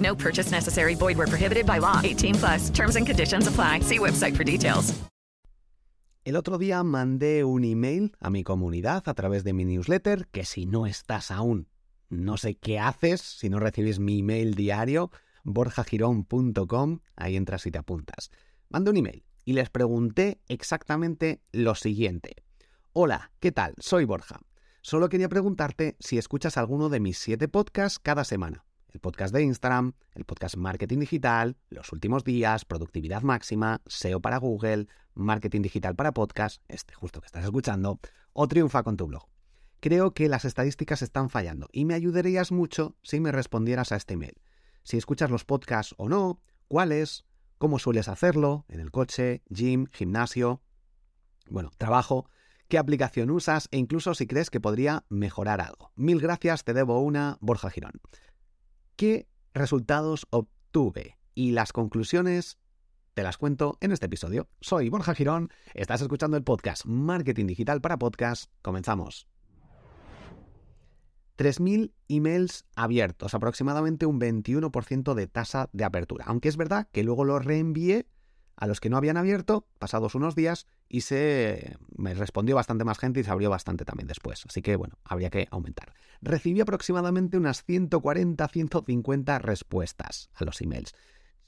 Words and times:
No 0.00 0.16
purchase 0.16 0.50
necessary. 0.50 0.96
Prohibited 0.96 1.66
by 1.66 1.78
law. 1.78 2.00
18 2.02 2.34
plus. 2.34 2.70
Terms 2.70 2.96
and 2.96 3.06
conditions 3.06 3.46
apply. 3.46 3.80
See 3.80 3.98
website 3.98 4.36
for 4.36 4.44
details. 4.44 4.94
El 6.24 6.36
otro 6.36 6.56
día 6.56 6.84
mandé 6.84 7.42
un 7.42 7.64
email 7.64 8.12
a 8.20 8.30
mi 8.30 8.44
comunidad 8.44 9.02
a 9.08 9.14
través 9.14 9.42
de 9.42 9.52
mi 9.52 9.64
newsletter 9.64 10.28
que 10.30 10.44
si 10.44 10.66
no 10.66 10.86
estás 10.86 11.32
aún, 11.32 11.66
no 12.10 12.36
sé 12.36 12.54
qué 12.54 12.78
haces 12.78 13.20
si 13.20 13.50
no 13.50 13.58
recibes 13.58 13.98
mi 13.98 14.20
email 14.20 14.54
diario, 14.54 15.10
borjagirón.com, 15.42 17.00
ahí 17.16 17.34
entras 17.34 17.66
y 17.66 17.72
te 17.72 17.78
apuntas. 17.78 18.30
Mandé 18.68 18.90
un 18.90 18.98
email 18.98 19.24
y 19.44 19.54
les 19.54 19.68
pregunté 19.70 20.40
exactamente 20.46 21.40
lo 21.50 21.74
siguiente. 21.74 22.36
Hola, 22.92 23.32
¿qué 23.40 23.50
tal? 23.50 23.74
Soy 23.78 24.04
Borja. 24.04 24.38
Solo 24.84 25.08
quería 25.08 25.28
preguntarte 25.28 25.94
si 26.00 26.18
escuchas 26.18 26.56
alguno 26.56 26.88
de 26.88 26.98
mis 26.98 27.16
siete 27.16 27.46
podcasts 27.46 28.00
cada 28.00 28.24
semana. 28.24 28.64
El 28.88 28.98
podcast 28.98 29.32
de 29.32 29.44
Instagram, 29.44 29.92
el 30.12 30.24
podcast 30.24 30.56
Marketing 30.56 30.98
Digital, 30.98 31.56
Los 31.70 31.92
Últimos 31.92 32.24
Días, 32.24 32.64
Productividad 32.64 33.22
Máxima, 33.22 33.80
SEO 33.86 34.18
para 34.18 34.38
Google, 34.38 34.88
Marketing 35.14 35.62
Digital 35.62 35.94
para 35.94 36.10
Podcast, 36.10 36.64
este 36.66 36.94
justo 36.94 37.20
que 37.20 37.26
estás 37.26 37.44
escuchando, 37.44 38.00
o 38.32 38.48
Triunfa 38.48 38.82
con 38.82 38.96
tu 38.96 39.06
blog. 39.06 39.28
Creo 39.78 40.14
que 40.14 40.28
las 40.28 40.44
estadísticas 40.44 41.00
están 41.00 41.30
fallando 41.30 41.68
y 41.70 41.84
me 41.84 41.94
ayudarías 41.94 42.50
mucho 42.50 42.96
si 43.04 43.20
me 43.20 43.30
respondieras 43.30 43.92
a 43.92 43.96
este 43.96 44.14
email. 44.14 44.40
Si 44.82 44.96
escuchas 44.96 45.30
los 45.30 45.44
podcasts 45.44 45.94
o 45.96 46.08
no, 46.08 46.42
cuáles, 46.66 47.24
cómo 47.56 47.78
sueles 47.78 48.08
hacerlo, 48.08 48.64
en 48.66 48.80
el 48.80 48.90
coche, 48.90 49.44
gym, 49.48 49.86
gimnasio, 49.92 50.60
bueno, 51.48 51.70
trabajo, 51.78 52.28
qué 52.72 52.78
aplicación 52.78 53.30
usas 53.30 53.68
e 53.70 53.76
incluso 53.76 54.14
si 54.14 54.26
crees 54.26 54.48
que 54.48 54.58
podría 54.58 55.04
mejorar 55.10 55.60
algo. 55.60 55.92
Mil 55.94 56.18
gracias, 56.18 56.64
te 56.64 56.72
debo 56.72 57.00
una, 57.00 57.36
Borja 57.42 57.68
Girón. 57.68 58.00
¿Qué 58.96 59.28
resultados 59.52 60.26
obtuve? 60.30 61.18
Y 61.34 61.50
las 61.50 61.74
conclusiones 61.74 62.56
te 63.12 63.24
las 63.24 63.36
cuento 63.36 63.76
en 63.82 63.92
este 63.92 64.06
episodio. 64.06 64.48
Soy 64.62 64.88
Borja 64.88 65.14
Girón, 65.14 65.50
estás 65.74 66.00
escuchando 66.00 66.38
el 66.38 66.44
podcast 66.44 66.86
Marketing 66.86 67.44
Digital 67.44 67.82
para 67.82 67.98
Podcast. 67.98 68.50
Comenzamos. 68.62 69.28
3.000 71.36 71.92
emails 72.08 72.64
abiertos, 72.74 73.34
aproximadamente 73.34 74.06
un 74.06 74.18
21% 74.18 75.12
de 75.12 75.26
tasa 75.26 75.68
de 75.74 75.84
apertura. 75.84 76.24
Aunque 76.26 76.48
es 76.48 76.56
verdad 76.56 76.88
que 76.90 77.02
luego 77.02 77.24
lo 77.24 77.38
reenvié 77.38 78.06
a 78.62 78.68
los 78.68 78.78
que 78.78 78.88
no 78.88 78.96
habían 78.96 79.16
abierto, 79.16 79.66
pasados 79.80 80.14
unos 80.14 80.36
días, 80.36 80.68
y 80.88 81.00
se 81.00 81.76
me 81.96 82.14
respondió 82.14 82.54
bastante 82.54 82.84
más 82.84 82.96
gente 82.96 83.18
y 83.18 83.24
se 83.24 83.30
abrió 83.32 83.50
bastante 83.50 83.84
también 83.84 84.06
después. 84.06 84.44
Así 84.46 84.62
que 84.62 84.76
bueno, 84.76 85.00
habría 85.02 85.30
que 85.30 85.48
aumentar. 85.50 85.94
Recibí 86.20 86.60
aproximadamente 86.60 87.36
unas 87.36 87.66
140-150 87.66 89.40
respuestas 89.40 90.30
a 90.34 90.44
los 90.44 90.60
emails. 90.60 90.94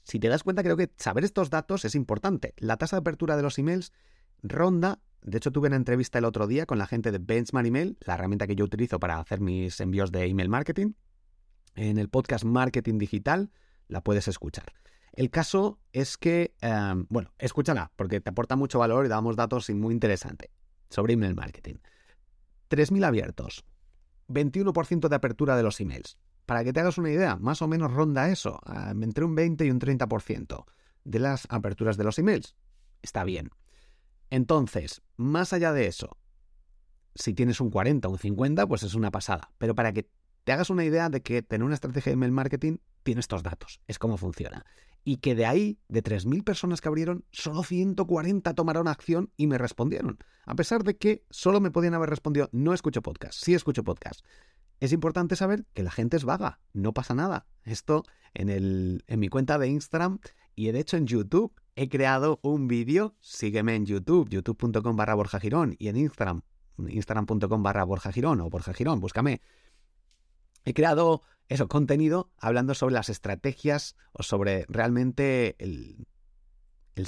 Si 0.03 0.19
te 0.19 0.27
das 0.27 0.43
cuenta, 0.43 0.61
creo 0.61 0.75
que 0.75 0.91
saber 0.97 1.23
estos 1.23 1.49
datos 1.49 1.85
es 1.85 1.95
importante. 1.95 2.53
La 2.57 2.75
tasa 2.75 2.97
de 2.97 2.99
apertura 2.99 3.37
de 3.37 3.43
los 3.43 3.57
emails 3.59 3.93
ronda. 4.43 4.99
De 5.21 5.37
hecho, 5.37 5.53
tuve 5.53 5.69
una 5.69 5.77
entrevista 5.77 6.19
el 6.19 6.25
otro 6.25 6.47
día 6.47 6.65
con 6.65 6.79
la 6.79 6.85
gente 6.85 7.13
de 7.13 7.19
Benchmark 7.19 7.65
Email, 7.65 7.97
la 8.01 8.15
herramienta 8.15 8.45
que 8.45 8.57
yo 8.57 8.65
utilizo 8.65 8.99
para 8.99 9.19
hacer 9.19 9.39
mis 9.39 9.79
envíos 9.79 10.11
de 10.11 10.25
email 10.25 10.49
marketing. 10.49 10.95
En 11.75 11.97
el 11.97 12.09
podcast 12.09 12.43
Marketing 12.43 12.97
Digital 12.97 13.51
la 13.87 14.01
puedes 14.01 14.27
escuchar. 14.27 14.65
El 15.15 15.29
caso 15.29 15.79
es 15.93 16.17
que, 16.17 16.53
eh, 16.61 16.93
bueno, 17.09 17.31
escúchala, 17.39 17.91
porque 17.95 18.19
te 18.19 18.29
aporta 18.29 18.57
mucho 18.57 18.79
valor 18.79 19.05
y 19.05 19.09
damos 19.09 19.37
datos 19.37 19.69
muy 19.69 19.93
interesantes 19.93 20.49
sobre 20.89 21.13
email 21.13 21.35
marketing. 21.35 21.75
3.000 22.69 23.05
abiertos, 23.05 23.65
21% 24.27 25.07
de 25.07 25.15
apertura 25.15 25.55
de 25.55 25.63
los 25.63 25.79
emails. 25.79 26.17
Para 26.45 26.63
que 26.63 26.73
te 26.73 26.81
hagas 26.81 26.97
una 26.97 27.09
idea, 27.09 27.37
más 27.37 27.61
o 27.61 27.67
menos 27.67 27.93
ronda 27.93 28.29
eso, 28.29 28.59
eh, 28.67 28.91
entre 29.01 29.23
un 29.23 29.35
20 29.35 29.65
y 29.65 29.71
un 29.71 29.79
30% 29.79 30.65
de 31.05 31.19
las 31.19 31.47
aperturas 31.49 31.95
de 31.95 32.03
los 32.03 32.19
emails. 32.19 32.55
Está 33.01 33.23
bien. 33.23 33.51
Entonces, 34.29 35.01
más 35.15 35.53
allá 35.53 35.71
de 35.71 35.87
eso, 35.87 36.17
si 37.15 37.33
tienes 37.33 37.61
un 37.61 37.69
40 37.69 38.07
o 38.07 38.11
un 38.11 38.19
50, 38.19 38.67
pues 38.67 38.83
es 38.83 38.95
una 38.95 39.11
pasada. 39.11 39.51
Pero 39.59 39.75
para 39.75 39.93
que 39.93 40.09
te 40.43 40.51
hagas 40.51 40.69
una 40.69 40.83
idea 40.83 41.09
de 41.09 41.21
que 41.21 41.41
tener 41.41 41.63
una 41.63 41.75
estrategia 41.75 42.11
de 42.11 42.15
email 42.15 42.31
marketing 42.31 42.77
tiene 43.03 43.21
estos 43.21 43.43
datos, 43.43 43.79
es 43.87 43.97
cómo 43.97 44.17
funciona. 44.17 44.65
Y 45.05 45.17
que 45.17 45.35
de 45.35 45.45
ahí, 45.45 45.79
de 45.87 46.03
3.000 46.03 46.43
personas 46.43 46.81
que 46.81 46.89
abrieron, 46.89 47.23
solo 47.31 47.63
140 47.63 48.53
tomaron 48.55 48.87
acción 48.87 49.31
y 49.37 49.47
me 49.47 49.57
respondieron. 49.57 50.17
A 50.45 50.55
pesar 50.55 50.83
de 50.83 50.97
que 50.97 51.23
solo 51.29 51.61
me 51.61 51.71
podían 51.71 51.93
haber 51.93 52.09
respondido, 52.09 52.49
no 52.51 52.73
escucho 52.73 53.01
podcast, 53.01 53.39
sí 53.39 53.53
escucho 53.53 53.83
podcast. 53.83 54.25
Es 54.79 54.91
importante 54.91 55.35
saber 55.35 55.65
que 55.73 55.83
la 55.83 55.91
gente 55.91 56.17
es 56.17 56.25
vaga, 56.25 56.59
no 56.73 56.93
pasa 56.93 57.13
nada. 57.13 57.45
Esto 57.63 58.03
en, 58.33 58.49
el, 58.49 59.03
en 59.07 59.19
mi 59.19 59.29
cuenta 59.29 59.57
de 59.57 59.67
Instagram 59.69 60.19
y 60.55 60.71
de 60.71 60.79
hecho 60.79 60.97
en 60.97 61.05
YouTube 61.05 61.53
he 61.75 61.87
creado 61.87 62.39
un 62.41 62.67
vídeo, 62.67 63.15
sígueme 63.19 63.75
en 63.75 63.85
YouTube, 63.85 64.29
youtube.com 64.29 64.95
barra 64.95 65.13
Borja 65.13 65.39
Girón 65.39 65.75
y 65.77 65.87
en 65.87 65.97
Instagram, 65.97 66.41
instagram.com 66.87 67.63
barra 67.63 67.83
Borja 67.83 68.11
Girón 68.11 68.41
o 68.41 68.49
Borja 68.49 68.73
Girón, 68.73 68.99
búscame. 68.99 69.41
He 70.65 70.73
creado 70.73 71.21
eso, 71.47 71.67
contenido 71.67 72.31
hablando 72.37 72.73
sobre 72.73 72.95
las 72.95 73.09
estrategias 73.09 73.95
o 74.11 74.23
sobre 74.23 74.65
realmente 74.67 75.55
el, 75.59 76.07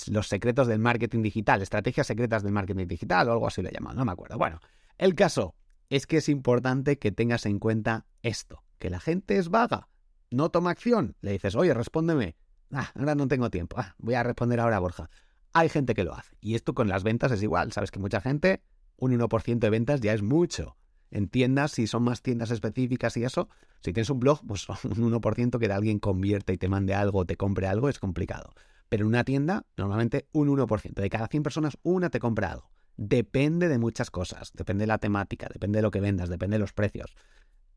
los 0.08 0.28
secretos 0.28 0.68
del 0.68 0.80
marketing 0.80 1.24
digital, 1.24 1.62
estrategias 1.62 2.08
secretas 2.08 2.44
del 2.44 2.52
marketing 2.52 2.88
digital 2.88 3.28
o 3.30 3.32
algo 3.34 3.48
así 3.48 3.62
lo 3.62 3.70
he 3.70 3.74
llamado, 3.74 3.98
no 3.98 4.06
me 4.06 4.12
acuerdo. 4.12 4.38
Bueno, 4.38 4.60
el 4.98 5.16
caso 5.16 5.56
es 5.90 6.06
que 6.06 6.18
es 6.18 6.30
importante 6.30 7.00
que 7.00 7.12
tengas 7.12 7.46
en 7.46 7.60
cuenta 7.60 8.06
esto, 8.22 8.64
que 8.78 8.90
la 8.90 9.00
gente 9.00 9.38
es 9.38 9.50
vaga, 9.50 9.90
no 10.30 10.50
toma 10.50 10.72
acción. 10.72 11.16
Le 11.22 11.32
dices, 11.32 11.56
oye, 11.56 11.74
respóndeme. 11.74 12.36
Ah, 12.72 12.92
ahora 12.96 13.16
no 13.16 13.28
tengo 13.28 13.50
tiempo. 13.50 13.78
Ah, 13.80 13.96
voy 13.98 14.16
a 14.16 14.24
responder 14.24 14.60
ahora, 14.60 14.80
Borja. 14.80 15.10
Hay 15.54 15.70
gente 15.70 15.94
que 15.94 16.04
lo 16.04 16.14
hace. 16.14 16.36
Y 16.42 16.56
esto 16.56 16.74
con 16.74 16.90
las 16.90 17.04
ventas 17.04 17.32
es 17.32 17.42
igual. 17.42 17.72
Sabes 17.72 17.92
que 17.92 18.00
mucha 18.00 18.20
gente, 18.22 18.62
un 18.98 19.18
1% 19.18 19.60
de 19.60 19.70
ventas 19.70 20.02
ya 20.02 20.14
es 20.14 20.22
mucho. 20.22 20.76
En 21.12 21.28
tiendas, 21.28 21.72
si 21.72 21.88
son 21.88 22.04
más 22.04 22.22
tiendas 22.22 22.52
específicas 22.52 23.16
y 23.18 23.24
eso, 23.24 23.50
si 23.82 23.94
tienes 23.94 24.10
un 24.10 24.20
blog, 24.20 24.42
pues 24.46 24.68
un 24.84 25.12
1% 25.12 25.60
que 25.60 25.68
de 25.68 25.74
alguien 25.74 26.00
convierte 26.00 26.54
y 26.54 26.58
te 26.58 26.68
mande 26.68 26.94
algo 26.94 27.26
te 27.26 27.38
compre 27.38 27.68
algo 27.68 27.90
es 27.90 28.00
complicado. 28.00 28.54
Pero 28.90 29.04
en 29.04 29.10
una 29.10 29.24
tienda, 29.24 29.66
normalmente 29.76 30.28
un 30.32 30.50
1%. 30.50 30.94
De 30.94 31.10
cada 31.10 31.28
100 31.28 31.44
personas, 31.44 31.78
una 31.84 32.10
te 32.10 32.20
compra 32.20 32.52
algo. 32.52 32.72
Depende 32.96 33.68
de 33.68 33.78
muchas 33.78 34.10
cosas. 34.10 34.52
Depende 34.54 34.84
de 34.84 34.88
la 34.88 34.98
temática, 34.98 35.50
depende 35.52 35.78
de 35.78 35.84
lo 35.84 35.92
que 35.92 36.00
vendas, 36.00 36.30
depende 36.30 36.56
de 36.56 36.60
los 36.60 36.74
precios 36.74 37.16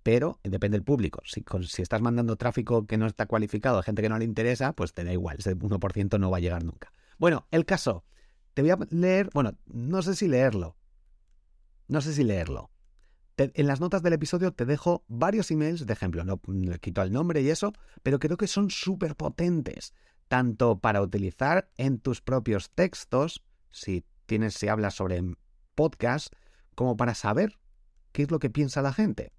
pero 0.03 0.41
depende 0.43 0.77
del 0.77 0.85
público. 0.85 1.23
Si, 1.25 1.45
si, 1.69 1.83
estás 1.83 2.01
mandando 2.01 2.37
tráfico 2.37 2.87
que 2.87 2.97
no 2.97 3.07
está 3.07 3.27
cualificado 3.27 3.79
a 3.79 3.83
gente 3.83 4.03
que 4.03 4.09
no 4.09 4.19
le 4.19 4.25
interesa, 4.25 4.73
pues 4.73 4.95
te 4.95 5.05
da 5.05 5.13
igual, 5.13 5.37
ese 5.39 5.57
1% 5.57 6.19
no 6.19 6.31
va 6.31 6.39
a 6.39 6.41
llegar 6.41 6.65
nunca. 6.65 6.93
Bueno, 7.19 7.47
el 7.51 7.67
caso, 7.67 8.05
te 8.55 8.63
voy 8.63 8.71
a 8.71 8.79
leer, 8.91 9.31
bueno, 9.35 9.53
no 9.67 10.03
sé 10.03 10.17
si 10.17 10.27
leerlo, 10.27 10.77
no 11.89 12.01
sé 12.01 12.15
si 12.15 12.25
leerlo. 12.25 12.71
En 13.43 13.67
las 13.67 13.81
notas 13.81 14.03
del 14.03 14.13
episodio 14.13 14.53
te 14.53 14.67
dejo 14.67 15.03
varios 15.09 15.51
emails 15.51 15.87
de 15.87 15.93
ejemplo, 15.95 16.25
no, 16.25 16.39
no 16.47 16.79
quito 16.79 17.01
el 17.01 17.11
nombre 17.11 17.41
y 17.41 17.49
eso, 17.49 17.73
pero 18.03 18.19
creo 18.19 18.37
que 18.37 18.47
son 18.47 18.69
súper 18.69 19.17
potentes, 19.17 19.95
tanto 20.29 20.79
para 20.79 21.01
utilizar 21.01 21.71
en 21.79 22.01
tus 22.01 22.21
propios 22.21 22.71
textos, 22.73 23.43
si 23.71 24.05
tienes, 24.27 24.53
si 24.53 24.69
hablas 24.69 24.93
sobre 24.93 25.23
podcast, 25.75 26.35
como 26.75 26.99
para 26.99 27.15
saber 27.15 27.59
qué 28.13 28.25
es 28.25 28.31
lo 28.31 28.41
que 28.41 28.51
piensa 28.51 28.83
la 28.83 28.93
gente. 28.93 29.33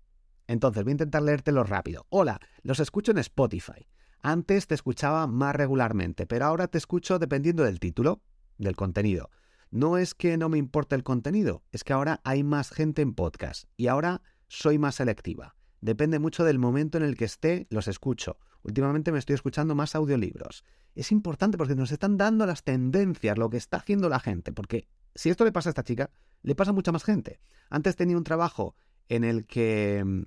Entonces, 0.48 0.84
voy 0.84 0.92
a 0.92 0.94
intentar 0.94 1.22
leértelo 1.22 1.64
rápido. 1.64 2.08
Hola, 2.10 2.40
los 2.64 2.80
escucho 2.80 3.12
en 3.12 3.20
Spotify. 3.20 3.88
Antes 4.24 4.66
te 4.66 4.74
escuchaba 4.74 5.28
más 5.28 5.56
regularmente, 5.56 6.26
pero 6.26 6.46
ahora 6.46 6.68
te 6.68 6.80
escucho 6.80 7.20
dependiendo 7.20 7.64
del 7.64 7.80
título. 7.80 8.24
del 8.58 8.76
contenido. 8.76 9.30
No 9.72 9.98
es 9.98 10.14
que 10.14 10.36
no 10.38 10.50
me 10.50 10.58
importe 10.58 10.96
el 10.96 11.04
contenido, 11.04 11.64
es 11.72 11.86
que 11.86 11.94
ahora 11.94 12.20
hay 12.26 12.44
más 12.44 12.72
gente 12.72 13.02
en 13.02 13.14
podcast 13.14 13.70
y 13.78 13.88
ahora 13.88 14.22
soy 14.50 14.78
más 14.78 14.96
selectiva. 14.96 15.56
Depende 15.80 16.20
mucho 16.20 16.44
del 16.44 16.60
momento 16.60 16.98
en 16.98 17.06
el 17.06 17.16
que 17.16 17.24
esté, 17.24 17.68
los 17.70 17.88
escucho. 17.88 18.38
Últimamente 18.64 19.14
me 19.14 19.20
estoy 19.20 19.36
escuchando 19.36 19.74
más 19.74 19.96
audiolibros. 19.96 20.66
Es 20.94 21.14
importante 21.14 21.58
porque 21.58 21.76
nos 21.76 21.94
están 21.94 22.18
dando 22.18 22.46
las 22.46 22.64
tendencias, 22.64 23.38
lo 23.38 23.50
que 23.50 23.56
está 23.56 23.78
haciendo 23.78 24.10
la 24.10 24.20
gente, 24.20 24.52
porque 24.52 24.90
si 25.16 25.30
esto 25.30 25.46
le 25.46 25.54
pasa 25.54 25.70
a 25.70 25.72
esta 25.72 25.86
chica, 25.86 26.10
le 26.42 26.54
pasa 26.54 26.72
a 26.72 26.74
mucha 26.74 26.92
más 26.92 27.06
gente. 27.06 27.40
Antes 27.70 27.96
tenía 27.96 28.18
un 28.18 28.26
trabajo 28.26 28.76
en 29.08 29.24
el 29.24 29.46
que 29.46 30.04
mm, 30.06 30.24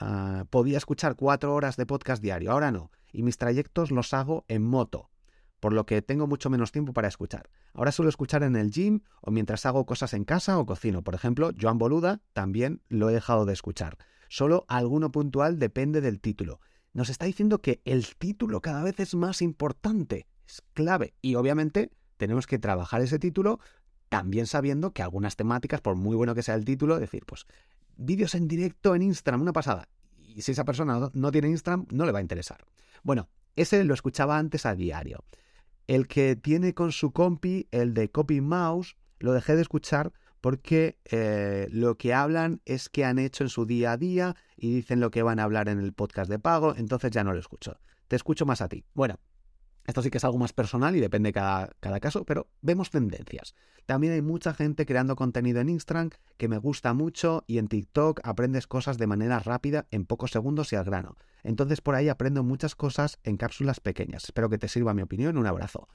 ah, 0.00 0.46
podía 0.50 0.78
escuchar 0.78 1.14
cuatro 1.14 1.54
horas 1.54 1.76
de 1.76 1.86
podcast 1.86 2.20
diario, 2.20 2.50
ahora 2.50 2.72
no. 2.72 2.90
Y 3.12 3.22
mis 3.22 3.38
trayectos 3.38 3.92
los 3.92 4.12
hago 4.14 4.44
en 4.48 4.64
moto, 4.64 5.09
por 5.60 5.72
lo 5.72 5.86
que 5.86 6.02
tengo 6.02 6.26
mucho 6.26 6.50
menos 6.50 6.72
tiempo 6.72 6.92
para 6.92 7.08
escuchar. 7.08 7.50
Ahora 7.74 7.92
suelo 7.92 8.08
escuchar 8.08 8.42
en 8.42 8.56
el 8.56 8.70
gym 8.70 9.00
o 9.20 9.30
mientras 9.30 9.66
hago 9.66 9.86
cosas 9.86 10.14
en 10.14 10.24
casa 10.24 10.58
o 10.58 10.66
cocino. 10.66 11.02
Por 11.02 11.14
ejemplo, 11.14 11.50
Joan 11.58 11.78
Boluda 11.78 12.20
también 12.32 12.82
lo 12.88 13.10
he 13.10 13.12
dejado 13.12 13.44
de 13.44 13.52
escuchar. 13.52 13.98
Solo 14.28 14.64
alguno 14.68 15.12
puntual 15.12 15.58
depende 15.58 16.00
del 16.00 16.20
título. 16.20 16.60
Nos 16.92 17.08
está 17.08 17.26
diciendo 17.26 17.60
que 17.60 17.80
el 17.84 18.06
título 18.16 18.60
cada 18.60 18.82
vez 18.82 18.98
es 18.98 19.14
más 19.14 19.42
importante, 19.42 20.26
es 20.48 20.62
clave. 20.72 21.14
Y 21.22 21.36
obviamente 21.36 21.90
tenemos 22.16 22.46
que 22.46 22.58
trabajar 22.58 23.00
ese 23.02 23.18
título 23.18 23.60
también 24.08 24.46
sabiendo 24.46 24.92
que 24.92 25.02
algunas 25.02 25.36
temáticas, 25.36 25.80
por 25.80 25.94
muy 25.94 26.16
bueno 26.16 26.34
que 26.34 26.42
sea 26.42 26.56
el 26.56 26.64
título, 26.64 26.98
decir, 26.98 27.24
pues 27.26 27.46
vídeos 27.96 28.34
en 28.34 28.48
directo 28.48 28.94
en 28.94 29.02
Instagram, 29.02 29.42
una 29.42 29.52
pasada. 29.52 29.88
Y 30.16 30.42
si 30.42 30.52
esa 30.52 30.64
persona 30.64 31.10
no 31.12 31.30
tiene 31.30 31.48
Instagram, 31.48 31.86
no 31.90 32.04
le 32.06 32.12
va 32.12 32.18
a 32.18 32.22
interesar. 32.22 32.64
Bueno, 33.02 33.28
ese 33.56 33.84
lo 33.84 33.94
escuchaba 33.94 34.38
antes 34.38 34.66
a 34.66 34.74
diario. 34.74 35.24
El 35.90 36.06
que 36.06 36.36
tiene 36.36 36.72
con 36.72 36.92
su 36.92 37.10
compi, 37.10 37.66
el 37.72 37.94
de 37.94 38.12
Copy 38.12 38.40
Mouse, 38.40 38.94
lo 39.18 39.32
dejé 39.32 39.56
de 39.56 39.62
escuchar 39.62 40.12
porque 40.40 41.00
eh, 41.10 41.66
lo 41.72 41.96
que 41.96 42.14
hablan 42.14 42.60
es 42.64 42.88
que 42.88 43.04
han 43.04 43.18
hecho 43.18 43.42
en 43.42 43.48
su 43.48 43.66
día 43.66 43.90
a 43.90 43.96
día 43.96 44.36
y 44.56 44.72
dicen 44.72 45.00
lo 45.00 45.10
que 45.10 45.24
van 45.24 45.40
a 45.40 45.42
hablar 45.42 45.68
en 45.68 45.80
el 45.80 45.92
podcast 45.92 46.30
de 46.30 46.38
pago, 46.38 46.76
entonces 46.76 47.10
ya 47.10 47.24
no 47.24 47.32
lo 47.32 47.40
escucho. 47.40 47.80
Te 48.06 48.14
escucho 48.14 48.46
más 48.46 48.60
a 48.60 48.68
ti. 48.68 48.84
Bueno, 48.94 49.18
esto 49.86 50.02
sí 50.02 50.10
que 50.10 50.18
es 50.18 50.24
algo 50.24 50.38
más 50.38 50.52
personal 50.52 50.94
y 50.96 51.00
depende 51.00 51.32
cada, 51.32 51.70
cada 51.80 52.00
caso, 52.00 52.24
pero 52.24 52.48
vemos 52.60 52.90
tendencias. 52.90 53.54
También 53.86 54.12
hay 54.12 54.22
mucha 54.22 54.54
gente 54.54 54.86
creando 54.86 55.16
contenido 55.16 55.60
en 55.60 55.68
Instagram 55.68 56.10
que 56.36 56.48
me 56.48 56.58
gusta 56.58 56.94
mucho 56.94 57.44
y 57.46 57.58
en 57.58 57.68
TikTok 57.68 58.20
aprendes 58.22 58.66
cosas 58.66 58.98
de 58.98 59.06
manera 59.06 59.40
rápida 59.40 59.86
en 59.90 60.06
pocos 60.06 60.30
segundos 60.30 60.72
y 60.72 60.76
al 60.76 60.84
grano. 60.84 61.16
Entonces 61.42 61.80
por 61.80 61.94
ahí 61.94 62.08
aprendo 62.08 62.44
muchas 62.44 62.74
cosas 62.74 63.18
en 63.24 63.36
cápsulas 63.36 63.80
pequeñas. 63.80 64.24
Espero 64.24 64.48
que 64.48 64.58
te 64.58 64.68
sirva 64.68 64.94
mi 64.94 65.02
opinión. 65.02 65.36
Un 65.38 65.46
abrazo. 65.46 65.88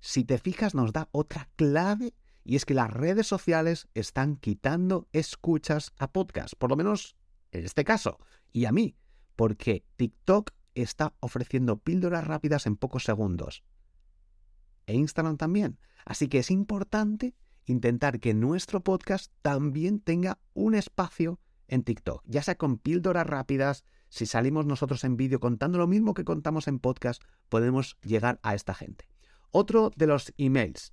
Si 0.00 0.24
te 0.24 0.38
fijas 0.38 0.74
nos 0.74 0.92
da 0.92 1.08
otra 1.12 1.48
clave 1.56 2.14
y 2.44 2.56
es 2.56 2.64
que 2.64 2.74
las 2.74 2.90
redes 2.90 3.26
sociales 3.26 3.88
están 3.94 4.36
quitando 4.36 5.08
escuchas 5.12 5.92
a 5.98 6.12
podcast, 6.12 6.54
por 6.54 6.70
lo 6.70 6.76
menos 6.76 7.16
en 7.52 7.64
este 7.64 7.84
caso, 7.84 8.18
y 8.52 8.64
a 8.64 8.72
mí, 8.72 8.96
porque 9.36 9.84
TikTok 9.96 10.50
está 10.74 11.14
ofreciendo 11.20 11.78
píldoras 11.78 12.26
rápidas 12.26 12.66
en 12.66 12.76
pocos 12.76 13.04
segundos. 13.04 13.64
E 14.86 14.94
Instagram 14.94 15.36
también. 15.36 15.78
Así 16.04 16.28
que 16.28 16.38
es 16.38 16.50
importante 16.50 17.34
intentar 17.66 18.20
que 18.20 18.34
nuestro 18.34 18.82
podcast 18.82 19.32
también 19.42 20.00
tenga 20.00 20.38
un 20.54 20.74
espacio 20.74 21.38
en 21.68 21.84
TikTok, 21.84 22.22
ya 22.26 22.42
sea 22.42 22.56
con 22.56 22.78
píldoras 22.78 23.26
rápidas, 23.26 23.84
si 24.08 24.26
salimos 24.26 24.66
nosotros 24.66 25.04
en 25.04 25.16
vídeo 25.16 25.40
contando 25.40 25.78
lo 25.78 25.86
mismo 25.86 26.12
que 26.12 26.24
contamos 26.24 26.68
en 26.68 26.78
podcast, 26.78 27.22
podemos 27.48 27.96
llegar 28.02 28.40
a 28.42 28.54
esta 28.54 28.74
gente. 28.74 29.08
Otro 29.50 29.90
de 29.96 30.06
los 30.06 30.34
emails. 30.36 30.92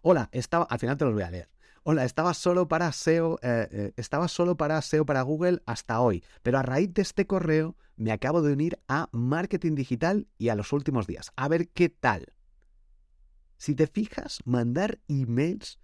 Hola, 0.00 0.30
estaba, 0.32 0.64
al 0.64 0.78
final 0.78 0.96
te 0.96 1.04
los 1.04 1.12
voy 1.12 1.24
a 1.24 1.30
leer. 1.30 1.50
Hola, 1.88 2.04
estaba 2.04 2.34
solo 2.34 2.66
para 2.66 2.90
SEO, 2.90 3.38
eh, 3.42 3.68
eh, 3.70 3.92
estaba 3.96 4.26
solo 4.26 4.56
para 4.56 4.82
SEO 4.82 5.06
para 5.06 5.22
Google 5.22 5.62
hasta 5.66 6.00
hoy, 6.00 6.24
pero 6.42 6.58
a 6.58 6.62
raíz 6.62 6.92
de 6.92 7.02
este 7.02 7.28
correo 7.28 7.76
me 7.94 8.10
acabo 8.10 8.42
de 8.42 8.52
unir 8.52 8.80
a 8.88 9.08
marketing 9.12 9.76
digital 9.76 10.26
y 10.36 10.48
a 10.48 10.56
los 10.56 10.72
últimos 10.72 11.06
días. 11.06 11.30
A 11.36 11.46
ver 11.46 11.68
qué 11.68 11.88
tal. 11.88 12.34
Si 13.56 13.76
te 13.76 13.86
fijas, 13.86 14.40
mandar 14.44 14.98
emails 15.06 15.78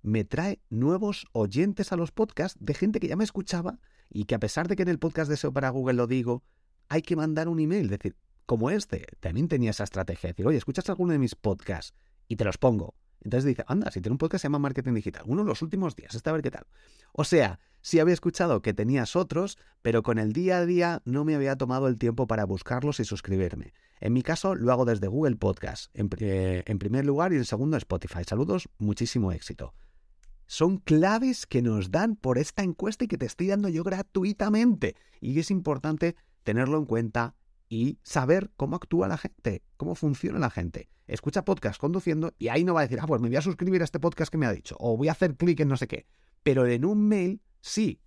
me 0.00 0.22
trae 0.22 0.60
nuevos 0.70 1.26
oyentes 1.32 1.90
a 1.90 1.96
los 1.96 2.12
podcasts 2.12 2.56
de 2.60 2.74
gente 2.74 3.00
que 3.00 3.08
ya 3.08 3.16
me 3.16 3.24
escuchaba 3.24 3.80
y 4.10 4.26
que 4.26 4.36
a 4.36 4.38
pesar 4.38 4.68
de 4.68 4.76
que 4.76 4.84
en 4.84 4.90
el 4.90 5.00
podcast 5.00 5.28
de 5.28 5.36
SEO 5.36 5.52
para 5.52 5.70
Google 5.70 5.94
lo 5.94 6.06
digo, 6.06 6.44
hay 6.88 7.02
que 7.02 7.16
mandar 7.16 7.48
un 7.48 7.58
email. 7.58 7.88
Decir, 7.88 8.14
como 8.46 8.70
este, 8.70 9.06
también 9.18 9.48
tenía 9.48 9.70
esa 9.70 9.82
estrategia. 9.82 10.28
decir, 10.28 10.46
oye, 10.46 10.58
¿escuchas 10.58 10.88
alguno 10.88 11.14
de 11.14 11.18
mis 11.18 11.34
podcasts? 11.34 11.94
Y 12.28 12.36
te 12.36 12.44
los 12.44 12.58
pongo. 12.58 12.94
Entonces 13.20 13.46
dice, 13.46 13.64
anda, 13.66 13.90
si 13.90 14.00
tiene 14.00 14.14
un 14.14 14.18
podcast 14.18 14.42
se 14.42 14.46
llama 14.46 14.58
Marketing 14.58 14.94
Digital, 14.94 15.24
uno 15.26 15.42
de 15.42 15.48
los 15.48 15.62
últimos 15.62 15.96
días, 15.96 16.14
está 16.14 16.30
a 16.30 16.32
ver 16.34 16.42
qué 16.42 16.50
tal. 16.50 16.66
O 17.12 17.24
sea, 17.24 17.58
sí 17.80 17.98
había 17.98 18.14
escuchado 18.14 18.62
que 18.62 18.74
tenías 18.74 19.16
otros, 19.16 19.58
pero 19.82 20.02
con 20.02 20.18
el 20.18 20.32
día 20.32 20.58
a 20.58 20.66
día 20.66 21.02
no 21.04 21.24
me 21.24 21.34
había 21.34 21.56
tomado 21.56 21.88
el 21.88 21.98
tiempo 21.98 22.26
para 22.26 22.44
buscarlos 22.44 23.00
y 23.00 23.04
suscribirme. 23.04 23.72
En 24.00 24.12
mi 24.12 24.22
caso 24.22 24.54
lo 24.54 24.72
hago 24.72 24.84
desde 24.84 25.08
Google 25.08 25.36
Podcast, 25.36 25.90
en, 25.94 26.08
eh, 26.18 26.62
en 26.66 26.78
primer 26.78 27.04
lugar 27.04 27.32
y 27.32 27.36
en 27.36 27.44
segundo 27.44 27.76
Spotify. 27.76 28.22
Saludos, 28.24 28.68
muchísimo 28.78 29.32
éxito. 29.32 29.74
Son 30.46 30.78
claves 30.78 31.46
que 31.46 31.60
nos 31.60 31.90
dan 31.90 32.16
por 32.16 32.38
esta 32.38 32.62
encuesta 32.62 33.04
y 33.04 33.08
que 33.08 33.18
te 33.18 33.26
estoy 33.26 33.48
dando 33.48 33.68
yo 33.68 33.84
gratuitamente. 33.84 34.96
Y 35.20 35.38
es 35.38 35.50
importante 35.50 36.16
tenerlo 36.42 36.78
en 36.78 36.86
cuenta 36.86 37.34
y 37.68 37.98
saber 38.02 38.50
cómo 38.56 38.76
actúa 38.76 39.08
la 39.08 39.18
gente, 39.18 39.62
cómo 39.76 39.94
funciona 39.94 40.38
la 40.38 40.50
gente. 40.50 40.88
Escucha 41.06 41.44
podcast 41.44 41.80
conduciendo 41.80 42.34
y 42.38 42.48
ahí 42.48 42.64
no 42.64 42.74
va 42.74 42.80
a 42.80 42.82
decir, 42.84 42.98
ah, 43.00 43.06
pues 43.06 43.20
me 43.20 43.28
voy 43.28 43.36
a 43.36 43.42
suscribir 43.42 43.80
a 43.80 43.84
este 43.84 44.00
podcast 44.00 44.30
que 44.30 44.38
me 44.38 44.46
ha 44.46 44.52
dicho, 44.52 44.76
o 44.78 44.96
voy 44.96 45.08
a 45.08 45.12
hacer 45.12 45.36
clic 45.36 45.60
en 45.60 45.68
no 45.68 45.76
sé 45.76 45.88
qué. 45.88 46.06
Pero 46.42 46.66
en 46.66 46.84
un 46.84 47.08
mail, 47.08 47.42
sí. 47.60 48.00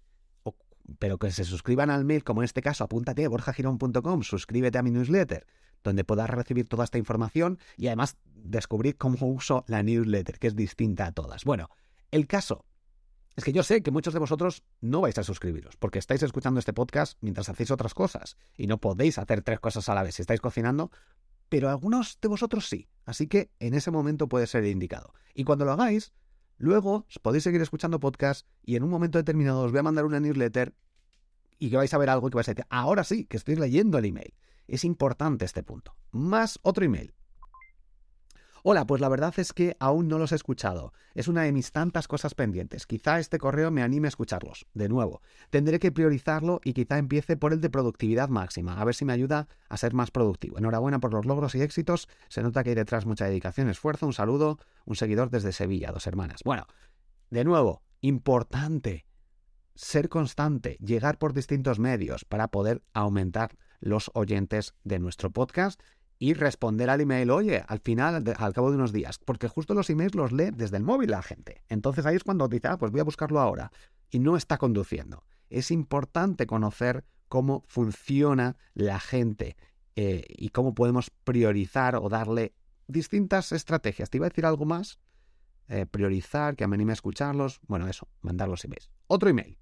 pero 0.99 1.17
que 1.17 1.31
se 1.31 1.43
suscriban 1.43 1.89
al 1.89 2.05
mail, 2.05 2.23
como 2.23 2.41
en 2.41 2.45
este 2.45 2.61
caso, 2.61 2.83
apúntate 2.83 3.25
a 3.25 3.29
borjagirón.com, 3.29 4.23
suscríbete 4.23 4.77
a 4.77 4.83
mi 4.83 4.91
newsletter, 4.91 5.45
donde 5.83 6.03
puedas 6.03 6.29
recibir 6.29 6.67
toda 6.67 6.83
esta 6.83 6.97
información 6.97 7.59
y 7.77 7.87
además 7.87 8.17
descubrir 8.25 8.97
cómo 8.97 9.17
uso 9.27 9.63
la 9.67 9.83
newsletter, 9.83 10.39
que 10.39 10.47
es 10.47 10.55
distinta 10.55 11.07
a 11.07 11.11
todas. 11.11 11.43
Bueno, 11.43 11.69
el 12.11 12.27
caso 12.27 12.65
es 13.35 13.43
que 13.43 13.53
yo 13.53 13.63
sé 13.63 13.81
que 13.81 13.91
muchos 13.91 14.13
de 14.13 14.19
vosotros 14.19 14.63
no 14.81 15.01
vais 15.01 15.17
a 15.17 15.23
suscribiros, 15.23 15.77
porque 15.77 15.99
estáis 15.99 16.21
escuchando 16.23 16.59
este 16.59 16.73
podcast 16.73 17.17
mientras 17.21 17.49
hacéis 17.49 17.71
otras 17.71 17.93
cosas, 17.93 18.37
y 18.57 18.67
no 18.67 18.79
podéis 18.79 19.17
hacer 19.17 19.41
tres 19.41 19.59
cosas 19.59 19.87
a 19.89 19.95
la 19.95 20.03
vez. 20.03 20.15
Si 20.15 20.21
estáis 20.21 20.41
cocinando, 20.41 20.91
pero 21.49 21.69
algunos 21.69 22.17
de 22.21 22.27
vosotros 22.27 22.67
sí. 22.67 22.89
Así 23.05 23.27
que 23.27 23.51
en 23.59 23.73
ese 23.73 23.91
momento 23.91 24.27
puede 24.27 24.47
ser 24.47 24.65
indicado. 24.65 25.13
Y 25.33 25.43
cuando 25.43 25.65
lo 25.65 25.71
hagáis, 25.71 26.13
luego 26.57 27.05
podéis 27.21 27.43
seguir 27.43 27.61
escuchando 27.61 27.99
podcast 27.99 28.47
y 28.63 28.75
en 28.75 28.83
un 28.83 28.89
momento 28.89 29.17
determinado 29.17 29.61
os 29.61 29.71
voy 29.71 29.79
a 29.79 29.83
mandar 29.83 30.05
una 30.05 30.19
newsletter 30.19 30.73
y 31.59 31.69
que 31.69 31.77
vais 31.77 31.93
a 31.93 31.97
ver 31.97 32.09
algo 32.09 32.29
que 32.29 32.35
vais 32.35 32.47
a 32.49 32.53
decir, 32.53 32.65
ahora 32.69 33.03
sí, 33.03 33.25
que 33.25 33.37
estoy 33.37 33.55
leyendo 33.55 33.97
el 33.97 34.05
email. 34.05 34.33
Es 34.67 34.83
importante 34.83 35.45
este 35.45 35.63
punto. 35.63 35.95
Más 36.11 36.59
otro 36.63 36.85
email. 36.85 37.13
Hola, 38.63 38.85
pues 38.85 39.01
la 39.01 39.09
verdad 39.09 39.33
es 39.37 39.53
que 39.53 39.75
aún 39.79 40.07
no 40.07 40.19
los 40.19 40.31
he 40.31 40.35
escuchado. 40.35 40.93
Es 41.15 41.27
una 41.27 41.41
de 41.41 41.51
mis 41.51 41.71
tantas 41.71 42.07
cosas 42.07 42.35
pendientes. 42.35 42.85
Quizá 42.85 43.17
este 43.17 43.39
correo 43.39 43.71
me 43.71 43.81
anime 43.81 44.07
a 44.07 44.09
escucharlos. 44.09 44.67
De 44.75 44.87
nuevo, 44.87 45.23
tendré 45.49 45.79
que 45.79 45.91
priorizarlo 45.91 46.61
y 46.63 46.73
quizá 46.73 46.99
empiece 46.99 47.37
por 47.37 47.53
el 47.53 47.61
de 47.61 47.71
productividad 47.71 48.29
máxima, 48.29 48.79
a 48.79 48.85
ver 48.85 48.93
si 48.93 49.03
me 49.03 49.13
ayuda 49.13 49.47
a 49.67 49.77
ser 49.77 49.95
más 49.95 50.11
productivo. 50.11 50.59
Enhorabuena 50.59 50.99
por 50.99 51.11
los 51.11 51.25
logros 51.25 51.55
y 51.55 51.61
éxitos. 51.63 52.07
Se 52.29 52.43
nota 52.43 52.63
que 52.63 52.69
hay 52.69 52.75
detrás 52.75 53.07
mucha 53.07 53.25
dedicación, 53.25 53.67
esfuerzo. 53.67 54.05
Un 54.05 54.13
saludo, 54.13 54.59
un 54.85 54.95
seguidor 54.95 55.31
desde 55.31 55.53
Sevilla, 55.53 55.91
dos 55.91 56.05
hermanas. 56.05 56.41
Bueno, 56.45 56.67
de 57.31 57.43
nuevo, 57.43 57.81
importante 57.99 59.07
ser 59.73 60.07
constante, 60.07 60.77
llegar 60.79 61.17
por 61.17 61.33
distintos 61.33 61.79
medios 61.79 62.25
para 62.25 62.49
poder 62.49 62.83
aumentar 62.93 63.57
los 63.79 64.11
oyentes 64.13 64.75
de 64.83 64.99
nuestro 64.99 65.31
podcast 65.31 65.81
y 66.21 66.35
responder 66.35 66.87
al 66.91 67.01
email, 67.01 67.31
oye, 67.31 67.63
al 67.67 67.79
final, 67.79 68.23
al 68.37 68.53
cabo 68.53 68.69
de 68.69 68.75
unos 68.75 68.93
días, 68.93 69.17
porque 69.17 69.47
justo 69.47 69.73
los 69.73 69.89
emails 69.89 70.13
los 70.13 70.31
lee 70.31 70.51
desde 70.53 70.77
el 70.77 70.83
móvil 70.83 71.09
la 71.09 71.23
gente. 71.23 71.63
Entonces 71.67 72.05
ahí 72.05 72.15
es 72.15 72.23
cuando 72.23 72.47
dice, 72.47 72.67
ah, 72.67 72.77
pues 72.77 72.91
voy 72.91 73.01
a 73.01 73.03
buscarlo 73.03 73.39
ahora. 73.39 73.71
Y 74.11 74.19
no 74.19 74.37
está 74.37 74.59
conduciendo. 74.59 75.23
Es 75.49 75.71
importante 75.71 76.45
conocer 76.45 77.05
cómo 77.27 77.63
funciona 77.67 78.55
la 78.75 78.99
gente 78.99 79.57
eh, 79.95 80.23
y 80.27 80.49
cómo 80.49 80.75
podemos 80.75 81.09
priorizar 81.09 81.95
o 81.95 82.07
darle 82.07 82.53
distintas 82.85 83.51
estrategias. 83.51 84.11
¿Te 84.11 84.19
iba 84.19 84.27
a 84.27 84.29
decir 84.29 84.45
algo 84.45 84.65
más? 84.65 84.99
Eh, 85.69 85.87
priorizar, 85.87 86.55
que 86.55 86.67
me 86.67 86.75
anime 86.75 86.91
a 86.91 86.93
escucharlos. 86.93 87.61
Bueno, 87.67 87.87
eso, 87.87 88.07
mandar 88.21 88.47
los 88.47 88.63
emails. 88.63 88.91
Otro 89.07 89.27
email. 89.27 89.57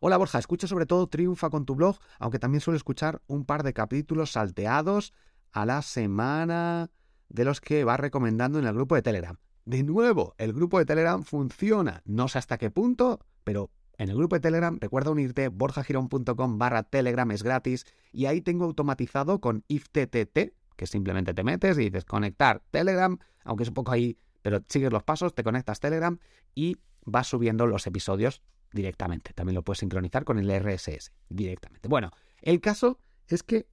Hola 0.00 0.16
Borja, 0.16 0.38
escucho 0.38 0.68
sobre 0.68 0.86
todo 0.86 1.08
Triunfa 1.08 1.50
con 1.50 1.66
tu 1.66 1.74
blog, 1.74 1.98
aunque 2.20 2.38
también 2.38 2.60
suelo 2.60 2.76
escuchar 2.76 3.20
un 3.26 3.44
par 3.44 3.64
de 3.64 3.72
capítulos 3.72 4.30
salteados 4.30 5.12
a 5.50 5.66
la 5.66 5.82
semana 5.82 6.90
de 7.28 7.44
los 7.44 7.60
que 7.60 7.82
va 7.82 7.96
recomendando 7.96 8.60
en 8.60 8.66
el 8.66 8.74
grupo 8.74 8.94
de 8.94 9.02
Telegram. 9.02 9.36
De 9.64 9.82
nuevo, 9.82 10.36
el 10.38 10.52
grupo 10.52 10.78
de 10.78 10.84
Telegram 10.84 11.24
funciona. 11.24 12.02
No 12.04 12.28
sé 12.28 12.38
hasta 12.38 12.58
qué 12.58 12.70
punto, 12.70 13.18
pero 13.42 13.70
en 13.96 14.08
el 14.08 14.16
grupo 14.16 14.36
de 14.36 14.40
Telegram 14.40 14.78
recuerda 14.80 15.10
unirte 15.10 15.48
borjagirón.com 15.48 16.58
barra 16.58 16.84
Telegram, 16.84 17.28
es 17.32 17.42
gratis, 17.42 17.84
y 18.12 18.26
ahí 18.26 18.40
tengo 18.40 18.66
automatizado 18.66 19.40
con 19.40 19.64
IFTTT, 19.66 20.54
que 20.76 20.86
simplemente 20.86 21.34
te 21.34 21.42
metes 21.42 21.76
y 21.76 21.86
dices 21.86 22.04
conectar 22.04 22.62
Telegram, 22.70 23.18
aunque 23.42 23.64
es 23.64 23.68
un 23.70 23.74
poco 23.74 23.90
ahí, 23.90 24.16
pero 24.42 24.60
sigues 24.68 24.92
los 24.92 25.02
pasos, 25.02 25.34
te 25.34 25.42
conectas 25.42 25.80
Telegram 25.80 26.20
y 26.54 26.76
vas 27.04 27.26
subiendo 27.26 27.66
los 27.66 27.84
episodios 27.88 28.42
directamente. 28.72 29.32
También 29.32 29.54
lo 29.54 29.62
puedes 29.62 29.78
sincronizar 29.78 30.24
con 30.24 30.38
el 30.38 30.50
RSS 30.50 31.12
directamente. 31.28 31.88
Bueno, 31.88 32.10
el 32.42 32.60
caso 32.60 32.98
es 33.26 33.42
que 33.42 33.66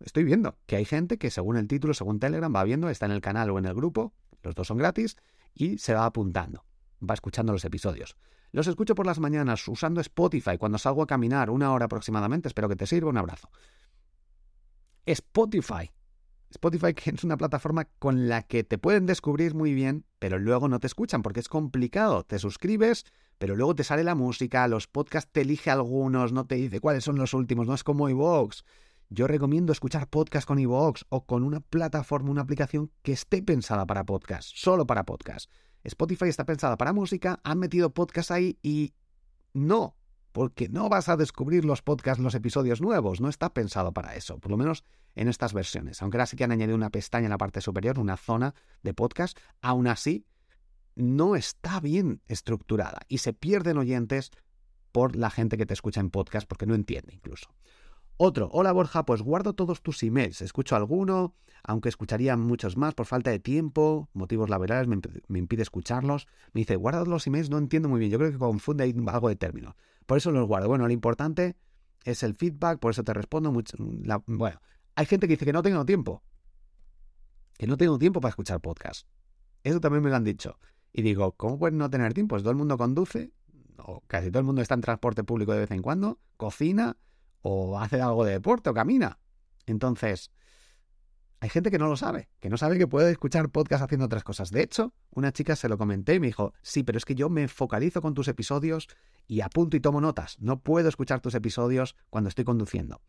estoy 0.00 0.24
viendo 0.24 0.58
que 0.66 0.76
hay 0.76 0.84
gente 0.84 1.18
que 1.18 1.30
según 1.30 1.56
el 1.56 1.66
título, 1.66 1.94
según 1.94 2.20
Telegram, 2.20 2.54
va 2.54 2.64
viendo, 2.64 2.88
está 2.88 3.06
en 3.06 3.12
el 3.12 3.20
canal 3.20 3.50
o 3.50 3.58
en 3.58 3.66
el 3.66 3.74
grupo, 3.74 4.12
los 4.42 4.54
dos 4.54 4.66
son 4.66 4.78
gratis, 4.78 5.16
y 5.54 5.78
se 5.78 5.94
va 5.94 6.04
apuntando, 6.04 6.64
va 7.02 7.14
escuchando 7.14 7.52
los 7.52 7.64
episodios. 7.64 8.16
Los 8.50 8.66
escucho 8.66 8.94
por 8.94 9.06
las 9.06 9.18
mañanas 9.18 9.66
usando 9.68 10.00
Spotify 10.00 10.56
cuando 10.56 10.78
salgo 10.78 11.02
a 11.02 11.06
caminar 11.06 11.50
una 11.50 11.72
hora 11.72 11.84
aproximadamente. 11.84 12.48
Espero 12.48 12.68
que 12.68 12.76
te 12.76 12.86
sirva. 12.86 13.10
Un 13.10 13.18
abrazo. 13.18 13.50
Spotify. 15.04 15.90
Spotify 16.50 16.94
es 17.04 17.24
una 17.24 17.36
plataforma 17.36 17.84
con 17.98 18.28
la 18.28 18.42
que 18.42 18.64
te 18.64 18.78
pueden 18.78 19.04
descubrir 19.04 19.54
muy 19.54 19.74
bien, 19.74 20.06
pero 20.18 20.38
luego 20.38 20.68
no 20.68 20.80
te 20.80 20.86
escuchan 20.86 21.22
porque 21.22 21.40
es 21.40 21.48
complicado. 21.48 22.24
Te 22.24 22.38
suscribes, 22.38 23.04
pero 23.38 23.56
luego 23.56 23.74
te 23.74 23.84
sale 23.84 24.04
la 24.04 24.14
música, 24.14 24.66
los 24.68 24.86
podcasts 24.88 25.30
te 25.32 25.42
elige 25.42 25.70
algunos, 25.70 26.32
no 26.32 26.46
te 26.46 26.56
dice 26.56 26.80
cuáles 26.80 27.04
son 27.04 27.16
los 27.16 27.34
últimos, 27.34 27.66
no 27.66 27.74
es 27.74 27.84
como 27.84 28.08
iVoox. 28.08 28.62
Yo 29.10 29.26
recomiendo 29.26 29.72
escuchar 29.72 30.08
podcast 30.08 30.46
con 30.46 30.58
iVoox 30.58 31.04
o 31.08 31.24
con 31.24 31.42
una 31.42 31.60
plataforma, 31.60 32.30
una 32.30 32.42
aplicación 32.42 32.90
que 33.02 33.12
esté 33.12 33.42
pensada 33.42 33.86
para 33.86 34.04
podcast, 34.04 34.50
solo 34.54 34.86
para 34.86 35.04
podcast. 35.04 35.50
Spotify 35.84 36.26
está 36.26 36.44
pensada 36.44 36.76
para 36.76 36.92
música, 36.92 37.40
han 37.44 37.58
metido 37.58 37.94
podcast 37.94 38.32
ahí 38.32 38.58
y 38.62 38.92
no, 39.54 39.96
porque 40.32 40.68
no 40.68 40.88
vas 40.88 41.08
a 41.08 41.16
descubrir 41.16 41.64
los 41.64 41.80
podcasts, 41.80 42.22
los 42.22 42.34
episodios 42.34 42.80
nuevos, 42.80 43.20
no 43.20 43.28
está 43.28 43.54
pensado 43.54 43.92
para 43.92 44.14
eso, 44.14 44.38
por 44.38 44.50
lo 44.50 44.56
menos 44.56 44.84
en 45.14 45.28
estas 45.28 45.52
versiones. 45.54 46.02
Aunque 46.02 46.16
ahora 46.16 46.26
sí 46.26 46.36
que 46.36 46.44
han 46.44 46.52
añadido 46.52 46.76
una 46.76 46.90
pestaña 46.90 47.26
en 47.26 47.30
la 47.30 47.38
parte 47.38 47.60
superior, 47.60 47.98
una 47.98 48.16
zona 48.16 48.54
de 48.82 48.94
podcast, 48.94 49.38
aún 49.62 49.86
así 49.86 50.26
no 50.98 51.36
está 51.36 51.80
bien 51.80 52.20
estructurada 52.26 53.00
y 53.08 53.18
se 53.18 53.32
pierden 53.32 53.78
oyentes 53.78 54.30
por 54.92 55.16
la 55.16 55.30
gente 55.30 55.56
que 55.56 55.66
te 55.66 55.74
escucha 55.74 56.00
en 56.00 56.10
podcast 56.10 56.46
porque 56.48 56.66
no 56.66 56.74
entiende 56.74 57.14
incluso. 57.14 57.54
Otro, 58.16 58.48
hola 58.52 58.72
Borja, 58.72 59.04
pues 59.04 59.22
guardo 59.22 59.52
todos 59.52 59.80
tus 59.80 60.02
emails, 60.02 60.42
escucho 60.42 60.74
alguno, 60.74 61.36
aunque 61.62 61.88
escucharía 61.88 62.36
muchos 62.36 62.76
más 62.76 62.94
por 62.94 63.06
falta 63.06 63.30
de 63.30 63.38
tiempo, 63.38 64.08
motivos 64.12 64.50
laborales 64.50 64.88
me, 64.88 65.38
impide 65.38 65.62
escucharlos. 65.62 66.26
Me 66.52 66.62
dice, 66.62 66.76
guarda 66.76 67.04
los 67.04 67.26
emails, 67.26 67.48
no 67.48 67.58
entiendo 67.58 67.88
muy 67.88 68.00
bien, 68.00 68.10
yo 68.10 68.18
creo 68.18 68.32
que 68.32 68.38
confunde 68.38 68.84
ahí 68.84 68.94
algo 69.06 69.28
de 69.28 69.36
término. 69.36 69.76
Por 70.06 70.18
eso 70.18 70.32
los 70.32 70.48
guardo. 70.48 70.68
Bueno, 70.68 70.86
lo 70.86 70.92
importante 70.92 71.56
es 72.04 72.22
el 72.22 72.34
feedback, 72.34 72.80
por 72.80 72.90
eso 72.90 73.04
te 73.04 73.12
respondo. 73.14 73.52
Mucho, 73.52 73.76
bueno, 74.26 74.60
hay 74.96 75.06
gente 75.06 75.28
que 75.28 75.34
dice 75.34 75.44
que 75.44 75.52
no 75.52 75.62
tengo 75.62 75.84
tiempo, 75.84 76.22
que 77.56 77.66
no 77.66 77.76
tengo 77.76 77.98
tiempo 77.98 78.20
para 78.20 78.30
escuchar 78.30 78.60
podcast. 78.60 79.06
Eso 79.62 79.80
también 79.80 80.02
me 80.02 80.10
lo 80.10 80.16
han 80.16 80.24
dicho. 80.24 80.58
Y 80.92 81.02
digo, 81.02 81.32
¿cómo 81.32 81.58
puedes 81.58 81.76
no 81.76 81.90
tener 81.90 82.14
tiempo? 82.14 82.34
Pues 82.34 82.42
todo 82.42 82.52
el 82.52 82.58
mundo 82.58 82.76
conduce, 82.76 83.32
o 83.78 84.02
casi 84.06 84.30
todo 84.30 84.40
el 84.40 84.46
mundo 84.46 84.62
está 84.62 84.74
en 84.74 84.80
transporte 84.80 85.24
público 85.24 85.52
de 85.52 85.60
vez 85.60 85.70
en 85.70 85.82
cuando, 85.82 86.18
cocina, 86.36 86.96
o 87.42 87.78
hace 87.78 88.00
algo 88.00 88.24
de 88.24 88.32
deporte 88.32 88.70
o 88.70 88.74
camina. 88.74 89.18
Entonces, 89.66 90.30
hay 91.40 91.48
gente 91.50 91.70
que 91.70 91.78
no 91.78 91.86
lo 91.86 91.96
sabe, 91.96 92.28
que 92.40 92.48
no 92.48 92.56
sabe 92.56 92.78
que 92.78 92.88
puede 92.88 93.12
escuchar 93.12 93.50
podcast 93.50 93.84
haciendo 93.84 94.06
otras 94.06 94.24
cosas. 94.24 94.50
De 94.50 94.62
hecho, 94.62 94.92
una 95.10 95.32
chica 95.32 95.54
se 95.54 95.68
lo 95.68 95.78
comenté 95.78 96.14
y 96.14 96.20
me 96.20 96.26
dijo, 96.26 96.52
sí, 96.62 96.82
pero 96.82 96.98
es 96.98 97.04
que 97.04 97.14
yo 97.14 97.28
me 97.28 97.46
focalizo 97.46 98.02
con 98.02 98.14
tus 98.14 98.26
episodios 98.28 98.88
y 99.28 99.40
apunto 99.42 99.76
y 99.76 99.80
tomo 99.80 100.00
notas. 100.00 100.36
No 100.40 100.60
puedo 100.60 100.88
escuchar 100.88 101.20
tus 101.20 101.34
episodios 101.34 101.94
cuando 102.10 102.28
estoy 102.28 102.44
conduciendo. 102.44 103.02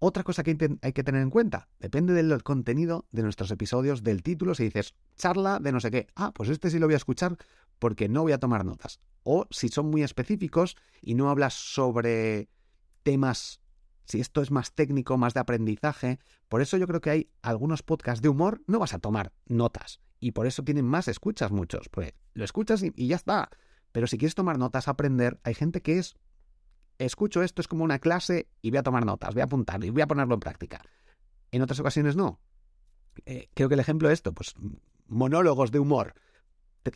Otra 0.00 0.22
cosa 0.22 0.44
que 0.44 0.56
hay 0.82 0.92
que 0.92 1.02
tener 1.02 1.22
en 1.22 1.30
cuenta, 1.30 1.68
depende 1.80 2.12
del 2.14 2.42
contenido 2.44 3.06
de 3.10 3.22
nuestros 3.22 3.50
episodios, 3.50 4.04
del 4.04 4.22
título, 4.22 4.54
si 4.54 4.64
dices 4.64 4.94
charla 5.16 5.58
de 5.58 5.72
no 5.72 5.80
sé 5.80 5.90
qué, 5.90 6.06
ah, 6.14 6.32
pues 6.32 6.48
este 6.50 6.70
sí 6.70 6.78
lo 6.78 6.86
voy 6.86 6.94
a 6.94 6.98
escuchar 6.98 7.36
porque 7.78 8.08
no 8.08 8.22
voy 8.22 8.32
a 8.32 8.38
tomar 8.38 8.64
notas. 8.64 9.00
O 9.24 9.46
si 9.50 9.68
son 9.68 9.90
muy 9.90 10.02
específicos 10.02 10.76
y 11.02 11.14
no 11.14 11.30
hablas 11.30 11.54
sobre 11.54 12.48
temas, 13.02 13.60
si 14.04 14.20
esto 14.20 14.40
es 14.40 14.50
más 14.50 14.72
técnico, 14.72 15.18
más 15.18 15.34
de 15.34 15.40
aprendizaje, 15.40 16.18
por 16.48 16.62
eso 16.62 16.76
yo 16.76 16.86
creo 16.86 17.00
que 17.00 17.10
hay 17.10 17.30
algunos 17.42 17.82
podcasts 17.82 18.22
de 18.22 18.28
humor, 18.28 18.62
no 18.66 18.78
vas 18.78 18.94
a 18.94 18.98
tomar 18.98 19.32
notas. 19.46 20.00
Y 20.20 20.32
por 20.32 20.46
eso 20.46 20.64
tienen 20.64 20.84
más 20.84 21.08
escuchas 21.08 21.52
muchos. 21.52 21.88
Pues 21.88 22.14
lo 22.34 22.44
escuchas 22.44 22.82
y, 22.82 23.06
ya 23.06 23.16
está. 23.16 23.50
Pero 23.92 24.06
si 24.06 24.18
quieres 24.18 24.34
tomar 24.34 24.58
notas, 24.58 24.88
aprender, 24.88 25.40
hay 25.44 25.54
gente 25.54 25.82
que 25.82 25.98
es, 25.98 26.16
escucho 26.98 27.42
esto, 27.42 27.62
es 27.62 27.68
como 27.68 27.84
una 27.84 27.98
clase 27.98 28.48
y 28.60 28.70
voy 28.70 28.78
a 28.78 28.82
tomar 28.82 29.06
notas, 29.06 29.34
voy 29.34 29.40
a 29.40 29.44
apuntar 29.44 29.82
y 29.84 29.90
voy 29.90 30.02
a 30.02 30.06
ponerlo 30.06 30.34
en 30.34 30.40
práctica. 30.40 30.82
En 31.50 31.62
otras 31.62 31.80
ocasiones 31.80 32.16
no. 32.16 32.40
Eh, 33.24 33.48
creo 33.54 33.68
que 33.68 33.74
el 33.74 33.80
ejemplo 33.80 34.08
es 34.08 34.14
esto, 34.14 34.32
pues 34.32 34.54
monólogos 35.06 35.70
de 35.70 35.78
humor. 35.78 36.14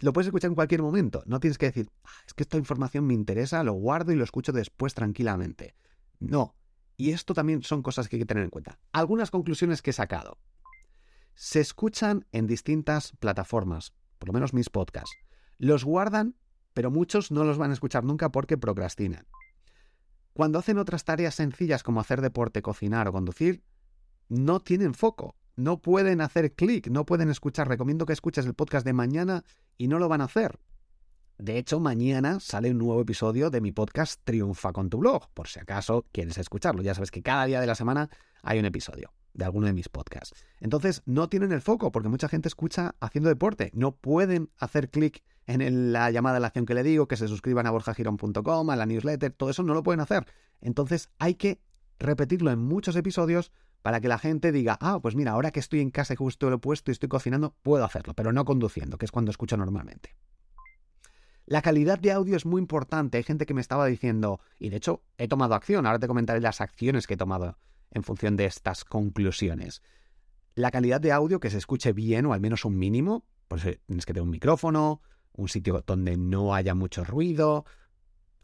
lo 0.00 0.12
puedes 0.12 0.26
escuchar 0.26 0.50
en 0.50 0.54
cualquier 0.54 0.82
momento. 0.82 1.23
No 1.26 1.40
tienes 1.40 1.59
que 1.59 1.66
decir, 1.66 1.90
ah, 2.04 2.11
es 2.26 2.35
que 2.35 2.42
esta 2.42 2.59
información 2.59 3.06
me 3.06 3.14
interesa, 3.14 3.62
lo 3.64 3.73
guardo 3.73 4.12
y 4.12 4.16
lo 4.16 4.25
escucho 4.25 4.52
después 4.52 4.94
tranquilamente. 4.94 5.75
No. 6.18 6.54
Y 6.97 7.11
esto 7.11 7.35
también 7.35 7.62
son 7.62 7.82
cosas 7.82 8.09
que 8.09 8.16
hay 8.16 8.21
que 8.21 8.26
tener 8.26 8.44
en 8.44 8.50
cuenta. 8.50 8.78
Algunas 8.92 9.30
conclusiones 9.30 9.82
que 9.82 9.90
he 9.90 9.94
sacado. 9.94 10.38
Se 11.35 11.61
escuchan 11.61 12.26
en 12.32 12.47
distintas 12.47 13.12
plataformas, 13.18 13.94
por 14.18 14.28
lo 14.28 14.35
menos 14.35 14.52
mis 14.52 14.68
podcasts. 14.68 15.16
Los 15.59 15.85
guardan, 15.85 16.37
pero 16.75 16.90
muchos 16.90 17.30
no 17.30 17.44
los 17.44 17.59
van 17.59 17.71
a 17.71 17.75
escuchar 17.75 18.04
nunca 18.04 18.30
porque 18.30 18.59
procrastinan. 18.59 19.26
Cuando 20.32 20.58
hacen 20.58 20.78
otras 20.78 21.04
tareas 21.04 21.34
sencillas 21.34 21.82
como 21.82 22.00
hacer 22.00 22.20
deporte, 22.20 22.62
cocinar 22.62 23.08
o 23.08 23.12
conducir, 23.12 23.62
no 24.28 24.60
tienen 24.60 24.94
foco, 24.94 25.36
no 25.56 25.80
pueden 25.80 26.20
hacer 26.20 26.54
clic, 26.54 26.88
no 26.88 27.04
pueden 27.04 27.28
escuchar. 27.28 27.68
Recomiendo 27.68 28.06
que 28.06 28.14
escuches 28.14 28.46
el 28.46 28.54
podcast 28.54 28.86
de 28.86 28.94
mañana 28.94 29.44
y 29.76 29.88
no 29.88 29.98
lo 29.98 30.08
van 30.08 30.22
a 30.22 30.24
hacer. 30.24 30.58
De 31.38 31.58
hecho, 31.58 31.80
mañana 31.80 32.40
sale 32.40 32.70
un 32.70 32.78
nuevo 32.78 33.00
episodio 33.00 33.50
de 33.50 33.60
mi 33.60 33.72
podcast 33.72 34.20
Triunfa 34.24 34.72
con 34.72 34.88
tu 34.88 34.98
blog, 34.98 35.28
por 35.34 35.48
si 35.48 35.60
acaso 35.60 36.06
quieres 36.12 36.38
escucharlo. 36.38 36.82
Ya 36.82 36.94
sabes 36.94 37.10
que 37.10 37.22
cada 37.22 37.44
día 37.46 37.60
de 37.60 37.66
la 37.66 37.74
semana 37.74 38.08
hay 38.42 38.58
un 38.58 38.64
episodio 38.64 39.12
de 39.34 39.44
alguno 39.44 39.66
de 39.66 39.72
mis 39.72 39.88
podcasts. 39.88 40.44
Entonces, 40.60 41.02
no 41.06 41.28
tienen 41.28 41.52
el 41.52 41.60
foco 41.60 41.92
porque 41.92 42.08
mucha 42.08 42.28
gente 42.28 42.48
escucha 42.48 42.94
haciendo 43.00 43.28
deporte. 43.28 43.70
No 43.74 43.92
pueden 43.96 44.50
hacer 44.58 44.90
clic 44.90 45.22
en 45.46 45.92
la 45.92 46.10
llamada 46.10 46.34
de 46.34 46.40
la 46.40 46.48
acción 46.48 46.66
que 46.66 46.74
le 46.74 46.82
digo, 46.82 47.08
que 47.08 47.16
se 47.16 47.28
suscriban 47.28 47.66
a 47.66 47.70
borjagirón.com, 47.70 48.70
a 48.70 48.76
la 48.76 48.86
newsletter, 48.86 49.32
todo 49.32 49.50
eso 49.50 49.62
no 49.62 49.74
lo 49.74 49.82
pueden 49.82 50.00
hacer. 50.00 50.26
Entonces, 50.60 51.10
hay 51.18 51.34
que 51.34 51.60
repetirlo 51.98 52.50
en 52.50 52.60
muchos 52.60 52.96
episodios 52.96 53.52
para 53.82 54.00
que 54.00 54.08
la 54.08 54.18
gente 54.18 54.52
diga, 54.52 54.78
ah, 54.80 55.00
pues 55.00 55.16
mira, 55.16 55.32
ahora 55.32 55.50
que 55.50 55.60
estoy 55.60 55.80
en 55.80 55.90
casa 55.90 56.14
y 56.14 56.16
justo 56.16 56.48
lo 56.48 56.56
he 56.56 56.58
puesto 56.58 56.90
y 56.90 56.92
estoy 56.92 57.08
cocinando, 57.08 57.56
puedo 57.62 57.84
hacerlo, 57.84 58.14
pero 58.14 58.32
no 58.32 58.44
conduciendo, 58.44 58.96
que 58.96 59.04
es 59.04 59.10
cuando 59.10 59.30
escucho 59.30 59.56
normalmente. 59.56 60.14
La 61.46 61.60
calidad 61.60 61.98
de 61.98 62.12
audio 62.12 62.36
es 62.36 62.46
muy 62.46 62.60
importante. 62.60 63.18
Hay 63.18 63.24
gente 63.24 63.46
que 63.46 63.54
me 63.54 63.60
estaba 63.60 63.86
diciendo, 63.86 64.40
y 64.60 64.70
de 64.70 64.76
hecho 64.76 65.02
he 65.18 65.26
tomado 65.26 65.54
acción, 65.54 65.86
ahora 65.86 65.98
te 65.98 66.06
comentaré 66.06 66.40
las 66.40 66.60
acciones 66.60 67.08
que 67.08 67.14
he 67.14 67.16
tomado 67.16 67.58
en 67.92 68.02
función 68.02 68.37
de 68.37 68.46
estas 68.46 68.84
conclusiones. 68.84 69.82
La 70.54 70.70
calidad 70.70 71.00
de 71.00 71.12
audio, 71.12 71.40
que 71.40 71.50
se 71.50 71.58
escuche 71.58 71.92
bien 71.92 72.26
o 72.26 72.32
al 72.32 72.40
menos 72.40 72.64
un 72.64 72.76
mínimo, 72.76 73.25
pues 73.49 73.64
eh, 73.64 73.80
tienes 73.87 74.04
que 74.04 74.12
tener 74.12 74.25
un 74.25 74.30
micrófono, 74.30 75.00
un 75.32 75.49
sitio 75.49 75.82
donde 75.87 76.16
no 76.16 76.54
haya 76.54 76.75
mucho 76.75 77.04
ruido. 77.04 77.64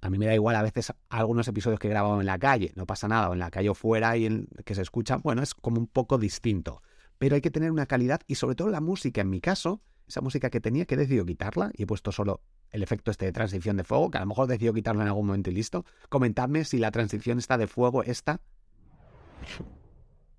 A 0.01 0.11
mí 0.11 0.19
me 0.19 0.27
da 0.27 0.35
igual 0.35 0.57
a 0.57 0.63
veces 0.63 0.93
algunos 1.09 1.49
episodios 1.49 1.81
que 1.81 1.89
he 1.89 1.91
grabado 1.91 2.21
en 2.21 2.27
la 2.27 2.39
calle, 2.39 2.73
no 2.77 2.87
pasa 2.87 3.09
nada, 3.09 3.29
o 3.31 3.33
en 3.33 3.41
la 3.41 3.51
calle 3.51 3.69
o 3.69 3.75
fuera 3.75 4.17
y 4.17 4.27
en 4.27 4.49
que 4.65 4.75
se 4.75 4.83
escucha, 4.83 5.17
bueno, 5.17 5.43
es 5.43 5.55
como 5.55 5.79
un 5.79 5.87
poco 5.87 6.19
distinto. 6.19 6.83
Pero 7.19 7.35
hay 7.35 7.41
que 7.41 7.51
tener 7.51 7.73
una 7.73 7.87
calidad 7.87 8.21
y 8.27 8.37
sobre 8.37 8.55
todo 8.55 8.71
la 8.71 8.81
música, 8.81 9.21
en 9.21 9.31
mi 9.31 9.41
caso, 9.41 9.83
esa 10.07 10.21
música 10.21 10.51
que 10.51 10.61
tenía 10.61 10.87
que 10.87 10.95
he 10.95 10.99
decidido 10.99 11.27
quitarla 11.27 11.71
y 11.75 11.83
he 11.83 11.87
puesto 11.87 12.13
solo 12.13 12.41
el 12.71 12.83
efecto 12.83 13.11
este 13.11 13.27
de 13.27 13.33
transición 13.33 13.77
de 13.77 13.85
fuego, 13.85 14.11
que 14.11 14.19
a 14.19 14.23
lo 14.23 14.27
mejor 14.27 14.47
decidido 14.47 14.73
quitarlo 14.73 15.03
en 15.03 15.09
algún 15.09 15.27
momento 15.27 15.51
y 15.51 15.55
listo. 15.55 15.85
Comentadme 16.09 16.65
si 16.65 16.79
la 16.79 16.91
transición 16.91 17.39
está 17.39 17.59
de 17.59 17.67
fuego 17.67 18.03
esta 18.03 18.41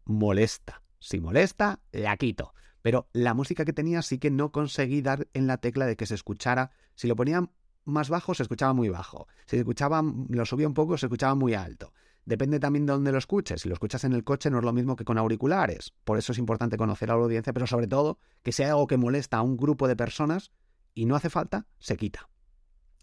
molesta. 0.06 0.82
Si 1.00 1.20
molesta, 1.20 1.80
la 1.92 2.18
quito. 2.18 2.54
Pero 2.82 3.10
la 3.14 3.34
música 3.34 3.66
que 3.66 3.74
tenía 3.74 4.02
sí 4.02 4.20
que 4.20 4.32
no 4.32 4.52
conseguí 4.52 5.02
dar 5.02 5.28
en 5.34 5.48
la 5.48 5.58
tecla 5.58 5.86
de 5.86 5.96
que 5.96 6.06
se 6.06 6.16
escuchara. 6.16 6.72
Si 6.96 7.08
lo 7.08 7.16
ponía 7.16 7.50
más 7.86 8.10
bajo, 8.10 8.34
se 8.34 8.44
escuchaba 8.44 8.74
muy 8.74 8.90
bajo. 8.90 9.28
Si 9.46 9.58
escuchaba, 9.58 10.02
lo 10.30 10.46
subía 10.46 10.68
un 10.68 10.74
poco, 10.74 10.98
se 10.98 11.06
escuchaba 11.06 11.36
muy 11.36 11.54
alto. 11.54 11.94
Depende 12.26 12.60
también 12.60 12.86
de 12.86 12.94
dónde 12.94 13.12
lo 13.12 13.18
escuches. 13.18 13.62
Si 13.62 13.70
lo 13.70 13.74
escuchas 13.74 14.04
en 14.04 14.14
el 14.14 14.24
coche 14.24 14.50
no 14.50 14.60
es 14.60 14.64
lo 14.64 14.74
mismo 14.74 14.96
que 14.96 15.06
con 15.06 15.18
auriculares. 15.18 15.94
Por 16.04 16.18
eso 16.18 16.32
es 16.32 16.38
importante 16.38 16.78
conocer 16.78 17.10
a 17.10 17.16
la 17.16 17.24
audiencia, 17.24 17.54
pero 17.54 17.68
sobre 17.68 17.88
todo 17.88 18.20
que 18.44 18.52
sea 18.52 18.70
algo 18.70 18.88
que 18.88 18.98
molesta 18.98 19.38
a 19.38 19.42
un 19.42 19.58
grupo 19.58 19.88
de 19.88 19.96
personas 19.96 20.52
y 20.94 21.06
no 21.06 21.16
hace 21.16 21.30
falta, 21.30 21.66
se 21.80 21.98
quita. 21.98 22.30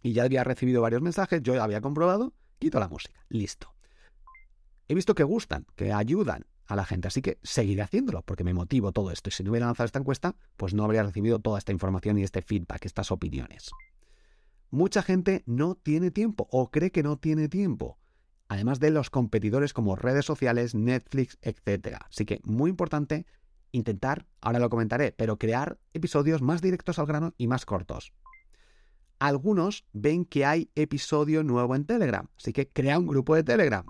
Y 0.02 0.12
ya 0.12 0.24
había 0.24 0.44
recibido 0.44 0.82
varios 0.82 1.02
mensajes, 1.02 1.42
yo 1.42 1.60
había 1.60 1.80
comprobado, 1.80 2.34
quito 2.58 2.78
la 2.78 2.88
música, 2.88 3.24
listo. 3.28 3.75
He 4.88 4.94
visto 4.94 5.14
que 5.14 5.24
gustan, 5.24 5.66
que 5.76 5.92
ayudan 5.92 6.46
a 6.66 6.76
la 6.76 6.84
gente, 6.84 7.08
así 7.08 7.22
que 7.22 7.38
seguiré 7.42 7.82
haciéndolo 7.82 8.22
porque 8.22 8.44
me 8.44 8.54
motivo 8.54 8.92
todo 8.92 9.10
esto. 9.10 9.28
Y 9.28 9.32
si 9.32 9.44
no 9.44 9.50
hubiera 9.50 9.66
lanzado 9.66 9.86
esta 9.86 9.98
encuesta, 9.98 10.36
pues 10.56 10.74
no 10.74 10.84
habría 10.84 11.02
recibido 11.02 11.38
toda 11.38 11.58
esta 11.58 11.72
información 11.72 12.18
y 12.18 12.22
este 12.22 12.42
feedback, 12.42 12.84
estas 12.84 13.10
opiniones. 13.10 13.70
Mucha 14.70 15.02
gente 15.02 15.42
no 15.46 15.76
tiene 15.76 16.10
tiempo 16.10 16.48
o 16.50 16.70
cree 16.70 16.90
que 16.90 17.02
no 17.02 17.16
tiene 17.18 17.48
tiempo 17.48 17.98
además 18.48 18.80
de 18.80 18.90
los 18.90 19.10
competidores 19.10 19.72
como 19.72 19.96
redes 19.96 20.24
sociales, 20.24 20.74
Netflix, 20.74 21.38
etc. 21.42 21.98
Así 22.08 22.24
que 22.24 22.40
muy 22.44 22.70
importante 22.70 23.26
intentar, 23.72 24.26
ahora 24.40 24.58
lo 24.58 24.70
comentaré, 24.70 25.12
pero 25.12 25.38
crear 25.38 25.78
episodios 25.92 26.42
más 26.42 26.62
directos 26.62 26.98
al 26.98 27.06
grano 27.06 27.34
y 27.36 27.46
más 27.46 27.66
cortos. 27.66 28.12
Algunos 29.18 29.86
ven 29.92 30.24
que 30.24 30.44
hay 30.44 30.70
episodio 30.74 31.42
nuevo 31.42 31.74
en 31.74 31.86
Telegram, 31.86 32.28
así 32.36 32.52
que 32.52 32.68
crea 32.68 32.98
un 32.98 33.06
grupo 33.06 33.34
de 33.34 33.42
Telegram. 33.42 33.84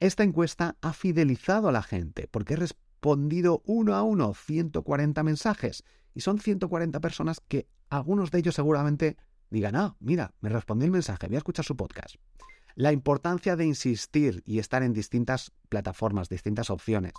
Esta 0.00 0.22
encuesta 0.22 0.76
ha 0.80 0.92
fidelizado 0.92 1.68
a 1.68 1.72
la 1.72 1.82
gente 1.82 2.28
porque 2.28 2.54
he 2.54 2.56
respondido 2.56 3.62
uno 3.64 3.94
a 3.94 4.02
uno 4.02 4.34
140 4.34 5.22
mensajes 5.22 5.84
y 6.14 6.20
son 6.20 6.38
140 6.38 7.00
personas 7.00 7.40
que 7.46 7.66
algunos 7.90 8.30
de 8.30 8.38
ellos 8.38 8.54
seguramente 8.54 9.16
digan, 9.50 9.76
ah, 9.76 9.96
mira, 10.00 10.34
me 10.40 10.48
respondió 10.48 10.86
el 10.86 10.90
mensaje, 10.90 11.26
voy 11.26 11.36
a 11.36 11.38
escuchar 11.38 11.64
su 11.64 11.76
podcast. 11.76 12.16
La 12.74 12.92
importancia 12.92 13.56
de 13.56 13.66
insistir 13.66 14.42
y 14.44 14.58
estar 14.58 14.82
en 14.82 14.92
distintas 14.92 15.52
plataformas, 15.68 16.28
distintas 16.28 16.70
opciones. 16.70 17.12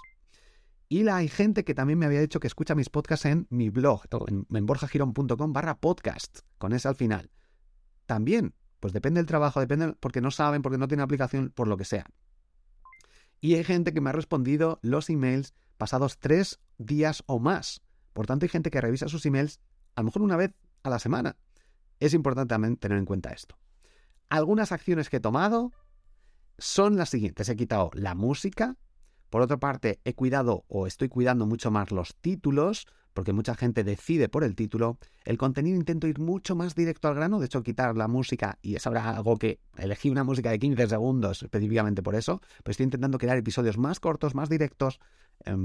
Y 0.90 1.04
la, 1.04 1.18
hay 1.18 1.30
gente 1.30 1.64
que 1.64 1.74
también 1.74 1.98
me 1.98 2.06
había 2.06 2.20
dicho 2.20 2.40
que 2.40 2.48
escucha 2.48 2.76
mis 2.76 2.90
podcasts 2.90 3.26
en 3.26 3.48
mi 3.50 3.70
blog, 3.70 4.02
en, 4.28 4.46
en 4.52 4.66
borjagirón.com 4.66 5.54
barra 5.54 5.80
podcast, 5.80 6.40
con 6.58 6.74
ese 6.74 6.90
al 6.90 6.96
final. 6.96 7.32
También, 8.06 8.54
pues 8.80 8.94
depende 8.94 9.20
del 9.20 9.26
trabajo, 9.26 9.62
depende 9.62 9.94
porque 10.00 10.22
no 10.22 10.30
saben, 10.30 10.62
porque 10.62 10.78
no 10.78 10.88
tienen 10.88 11.04
aplicación, 11.04 11.52
por 11.56 11.68
lo 11.68 11.78
que 11.78 11.86
sea. 11.86 12.06
Y 13.42 13.56
hay 13.56 13.64
gente 13.64 13.94
que 13.94 14.02
me 14.02 14.10
ha 14.10 14.14
respondido 14.14 14.80
los 14.82 15.10
emails 15.10 15.54
pasados 15.78 16.18
tres 16.20 16.60
días 16.78 17.24
o 17.28 17.40
más. 17.40 17.82
Por 18.14 18.28
tanto, 18.28 18.46
hay 18.46 18.50
gente 18.50 18.72
que 18.72 18.82
revisa 18.82 19.08
sus 19.08 19.26
emails 19.26 19.60
a 19.96 20.02
lo 20.02 20.06
mejor 20.06 20.22
una 20.22 20.38
vez 20.38 20.54
a 20.84 20.90
la 20.90 21.00
semana. 21.00 21.38
Es 22.00 22.14
importante 22.14 22.50
también 22.54 22.78
tener 22.78 22.98
en 22.98 23.06
cuenta 23.06 23.32
esto. 23.32 23.58
Algunas 24.30 24.72
acciones 24.72 25.10
que 25.10 25.18
he 25.18 25.22
tomado 25.22 25.72
son 26.58 26.98
las 26.98 27.10
siguientes. 27.10 27.50
He 27.50 27.56
quitado 27.56 27.92
la 27.94 28.16
música. 28.16 28.78
Por 29.30 29.42
otra 29.42 29.58
parte, 29.58 30.00
he 30.04 30.14
cuidado 30.14 30.66
o 30.68 30.88
estoy 30.88 31.10
cuidando 31.10 31.46
mucho 31.46 31.72
más 31.72 31.92
los 31.92 32.16
títulos, 32.16 32.88
porque 33.16 33.32
mucha 33.32 33.56
gente 33.56 33.86
decide 33.86 34.28
por 34.28 34.44
el 34.44 34.56
título. 34.56 35.00
El 35.24 35.38
contenido 35.38 35.78
intento 35.78 36.06
ir 36.06 36.20
mucho 36.20 36.54
más 36.54 36.76
directo 36.76 37.08
al 37.08 37.16
grano, 37.16 37.40
de 37.40 37.46
hecho 37.46 37.64
quitar 37.64 37.96
la 37.96 38.10
música, 38.10 38.60
y 38.62 38.76
es 38.76 38.86
ahora 38.86 39.16
algo 39.16 39.38
que 39.38 39.62
elegí 39.78 40.10
una 40.10 40.26
música 40.26 40.52
de 40.52 40.60
15 40.60 40.88
segundos 40.88 41.42
específicamente 41.42 42.04
por 42.04 42.14
eso, 42.14 42.42
pero 42.62 42.72
estoy 42.72 42.84
intentando 42.84 43.18
crear 43.18 43.38
episodios 43.38 43.78
más 43.78 44.02
cortos, 44.02 44.36
más 44.36 44.50
directos. 44.50 45.00
Eh, 45.46 45.56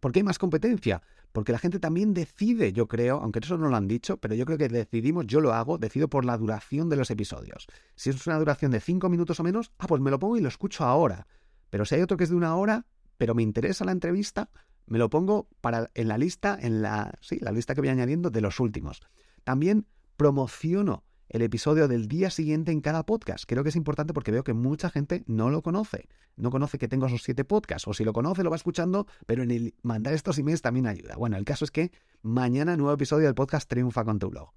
¿Por 0.00 0.10
qué 0.10 0.20
hay 0.20 0.24
más 0.24 0.38
competencia? 0.38 1.02
Porque 1.32 1.52
la 1.52 1.58
gente 1.58 1.78
también 1.78 2.14
decide, 2.14 2.72
yo 2.72 2.88
creo, 2.88 3.20
aunque 3.20 3.40
eso 3.40 3.58
no 3.58 3.68
lo 3.68 3.76
han 3.76 3.86
dicho, 3.86 4.16
pero 4.16 4.34
yo 4.34 4.46
creo 4.46 4.56
que 4.56 4.68
decidimos, 4.68 5.26
yo 5.26 5.40
lo 5.42 5.52
hago, 5.52 5.76
decido 5.76 6.08
por 6.08 6.24
la 6.24 6.38
duración 6.38 6.88
de 6.88 6.96
los 6.96 7.10
episodios. 7.10 7.66
Si 7.94 8.08
es 8.08 8.26
una 8.26 8.38
duración 8.38 8.70
de 8.72 8.80
5 8.80 9.10
minutos 9.10 9.38
o 9.38 9.42
menos, 9.42 9.70
ah, 9.78 9.86
pues 9.86 10.00
me 10.00 10.10
lo 10.10 10.18
pongo 10.18 10.38
y 10.38 10.40
lo 10.40 10.48
escucho 10.48 10.84
ahora. 10.84 11.26
Pero 11.68 11.84
si 11.84 11.94
hay 11.94 12.00
otro 12.00 12.16
que 12.16 12.24
es 12.24 12.30
de 12.30 12.36
una 12.36 12.56
hora, 12.56 12.86
pero 13.18 13.34
me 13.34 13.42
interesa 13.42 13.84
la 13.84 13.92
entrevista, 13.92 14.50
me 14.92 14.98
lo 14.98 15.08
pongo 15.08 15.48
para 15.62 15.90
en 15.94 16.06
la 16.06 16.18
lista, 16.18 16.58
en 16.60 16.82
la, 16.82 17.14
sí, 17.22 17.38
la 17.40 17.50
lista 17.50 17.74
que 17.74 17.80
voy 17.80 17.88
añadiendo 17.88 18.28
de 18.28 18.42
los 18.42 18.60
últimos. 18.60 19.00
También 19.42 19.86
promociono 20.18 21.02
el 21.30 21.40
episodio 21.40 21.88
del 21.88 22.08
día 22.08 22.28
siguiente 22.28 22.72
en 22.72 22.82
cada 22.82 23.06
podcast. 23.06 23.44
Creo 23.46 23.62
que 23.62 23.70
es 23.70 23.76
importante 23.76 24.12
porque 24.12 24.32
veo 24.32 24.44
que 24.44 24.52
mucha 24.52 24.90
gente 24.90 25.24
no 25.26 25.48
lo 25.48 25.62
conoce. 25.62 26.10
No 26.36 26.50
conoce 26.50 26.76
que 26.76 26.88
tengo 26.88 27.06
esos 27.06 27.22
siete 27.22 27.42
podcasts. 27.42 27.88
O 27.88 27.94
si 27.94 28.04
lo 28.04 28.12
conoce, 28.12 28.44
lo 28.44 28.50
va 28.50 28.56
escuchando, 28.56 29.06
pero 29.24 29.42
en 29.42 29.50
el 29.50 29.74
mandar 29.80 30.12
estos 30.12 30.36
emails 30.36 30.60
también 30.60 30.86
ayuda. 30.86 31.16
Bueno, 31.16 31.38
el 31.38 31.46
caso 31.46 31.64
es 31.64 31.70
que 31.70 31.90
mañana 32.20 32.76
nuevo 32.76 32.92
episodio 32.92 33.24
del 33.24 33.34
podcast 33.34 33.70
Triunfa 33.70 34.04
con 34.04 34.18
tu 34.18 34.28
blog. 34.28 34.50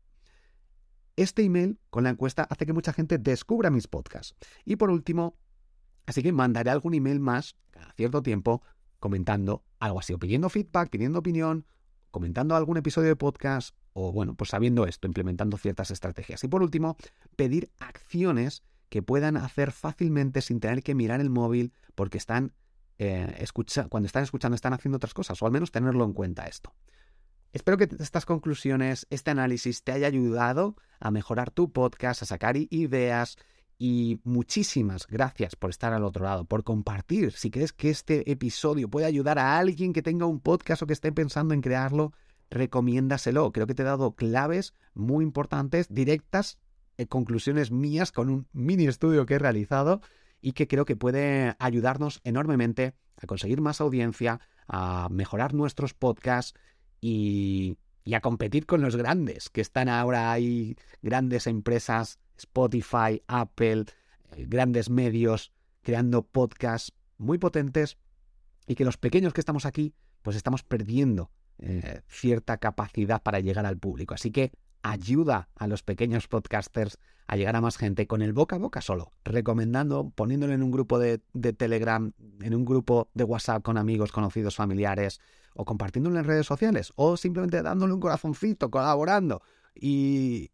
Este 1.16 1.44
email 1.44 1.80
con 1.90 2.04
la 2.04 2.10
encuesta 2.10 2.44
hace 2.44 2.66
que 2.66 2.74
mucha 2.74 2.92
gente 2.92 3.20
descubra 3.20 3.70
mis 3.70 3.88
podcasts. 3.88 4.36
Y 4.66 4.76
por 4.76 4.90
último, 4.90 5.38
así 6.06 6.22
que 6.22 6.34
mandaré 6.34 6.72
algún 6.72 6.94
email 6.94 7.22
más 7.22 7.56
cada 7.72 7.94
cierto 7.94 8.22
tiempo 8.22 8.64
comentando 9.00 9.64
algo 9.86 10.00
así, 10.00 10.14
o 10.14 10.20
pidiendo 10.20 10.50
feedback, 10.50 10.90
pidiendo 10.90 11.20
opinión, 11.20 11.66
comentando 12.12 12.56
algún 12.56 12.78
episodio 12.78 13.10
de 13.10 13.16
podcast 13.16 13.76
o 13.94 14.12
bueno, 14.12 14.36
pues 14.36 14.50
sabiendo 14.50 14.86
esto, 14.86 15.08
implementando 15.08 15.58
ciertas 15.58 15.92
estrategias. 15.92 16.44
Y 16.44 16.48
por 16.48 16.62
último, 16.62 16.98
pedir 17.36 17.72
acciones 17.80 18.64
que 18.90 19.02
puedan 19.02 19.38
hacer 19.38 19.72
fácilmente 19.72 20.42
sin 20.42 20.60
tener 20.60 20.84
que 20.84 20.96
mirar 20.96 21.22
el 21.22 21.30
móvil 21.30 21.74
porque 21.96 22.18
están 22.18 22.54
eh, 22.98 23.46
cuando 23.90 24.08
están 24.08 24.24
escuchando 24.24 24.56
están 24.56 24.74
haciendo 24.74 24.98
otras 24.98 25.14
cosas, 25.14 25.42
o 25.42 25.46
al 25.46 25.52
menos 25.52 25.72
tenerlo 25.72 26.04
en 26.06 26.14
cuenta 26.14 26.46
esto. 26.46 26.74
Espero 27.52 27.78
que 27.78 27.90
estas 28.00 28.26
conclusiones, 28.26 29.08
este 29.10 29.32
análisis 29.32 29.84
te 29.84 29.94
haya 29.94 30.08
ayudado 30.08 30.76
a 31.00 31.12
mejorar 31.12 31.52
tu 31.52 31.72
podcast, 31.72 32.22
a 32.22 32.26
sacar 32.26 32.58
ideas 32.58 33.38
y 33.78 34.20
muchísimas 34.24 35.06
gracias 35.08 35.56
por 35.56 35.70
estar 35.70 35.94
al 35.94 36.04
otro 36.04 36.24
lado, 36.24 36.46
por 36.46 36.64
compartir. 36.64 37.32
Si 37.34 37.52
crees 37.52 37.74
que 37.74 37.90
este 37.90 38.32
episodio 38.32 38.90
puede 38.90 39.06
ayudar 39.06 39.38
a 39.38 39.58
alguien 39.58 39.92
que 39.92 40.02
tenga 40.02 40.26
un 40.26 40.40
podcast 40.40 40.82
o 40.82 40.88
que 40.88 40.94
esté 40.94 41.12
pensando 41.12 41.54
en 41.54 41.62
crearlo, 41.62 42.14
recomiéndaselo. 42.50 43.52
Creo 43.52 43.68
que 43.68 43.76
te 43.76 43.82
he 43.82 43.86
dado 43.86 44.16
claves 44.16 44.74
muy 44.94 45.24
importantes, 45.24 45.94
directas, 45.94 46.58
eh, 46.98 47.08
conclusiones 47.08 47.72
mías 47.72 48.12
con 48.12 48.30
un 48.30 48.48
mini 48.54 48.88
estudio 48.88 49.26
que 49.26 49.36
he 49.36 49.40
realizado 49.40 50.02
y 50.42 50.54
que 50.54 50.68
creo 50.68 50.86
que 50.86 50.96
puede 50.96 51.56
ayudarnos 51.60 52.22
enormemente 52.24 52.94
a 53.18 53.28
conseguir 53.28 53.62
más 53.62 53.82
audiencia, 53.82 54.40
a 54.68 55.10
mejorar 55.10 55.54
nuestros 55.54 55.94
podcasts 55.94 56.58
y, 57.02 57.78
y 58.06 58.14
a 58.14 58.22
competir 58.22 58.66
con 58.66 58.82
los 58.82 58.96
grandes, 58.96 59.50
que 59.50 59.62
están 59.62 59.90
ahora 59.90 60.32
ahí, 60.32 60.78
grandes 61.02 61.48
empresas 61.48 62.20
Spotify, 62.38 63.22
Apple, 63.28 63.86
eh, 64.32 64.46
grandes 64.48 64.90
medios 64.90 65.52
creando 65.82 66.24
podcasts 66.24 66.94
muy 67.18 67.38
potentes 67.38 67.98
y 68.68 68.76
que 68.76 68.86
los 68.86 68.98
pequeños 68.98 69.34
que 69.34 69.42
estamos 69.42 69.66
aquí 69.66 69.94
pues 70.22 70.36
estamos 70.36 70.64
perdiendo 70.64 71.30
eh, 71.60 72.02
cierta 72.08 72.58
capacidad 72.58 73.22
para 73.22 73.40
llegar 73.40 73.66
al 73.66 73.78
público. 73.78 74.16
Así 74.16 74.32
que 74.32 74.52
ayuda 74.82 75.50
a 75.56 75.68
los 75.68 75.84
pequeños 75.84 76.28
podcasters 76.28 77.00
a 77.28 77.38
llegar 77.38 77.56
a 77.56 77.62
más 77.62 77.78
gente 77.78 78.08
con 78.08 78.22
el 78.22 78.34
boca 78.34 78.56
a 78.56 78.60
boca 78.60 78.82
solo, 78.82 79.12
recomendando, 79.24 80.10
poniéndolo 80.10 80.54
en 80.54 80.64
un 80.64 80.72
grupo 80.72 81.00
de, 81.00 81.22
de, 81.34 81.54
Telegram, 81.54 82.12
en 82.42 82.56
un 82.56 82.66
grupo 82.66 83.10
de 83.14 83.24
WhatsApp 83.24 83.64
con 83.64 83.78
amigos, 83.78 84.12
conocidos, 84.12 84.56
familiares, 84.56 85.22
o 85.56 85.66
compartiéndolo 85.66 86.20
en 86.20 86.26
redes 86.26 86.46
sociales, 86.46 86.92
o 86.96 87.18
simplemente 87.18 87.62
dándole 87.64 87.94
un 87.94 88.00
corazoncito, 88.00 88.70
colaborando. 88.70 89.42
Y, 89.74 90.52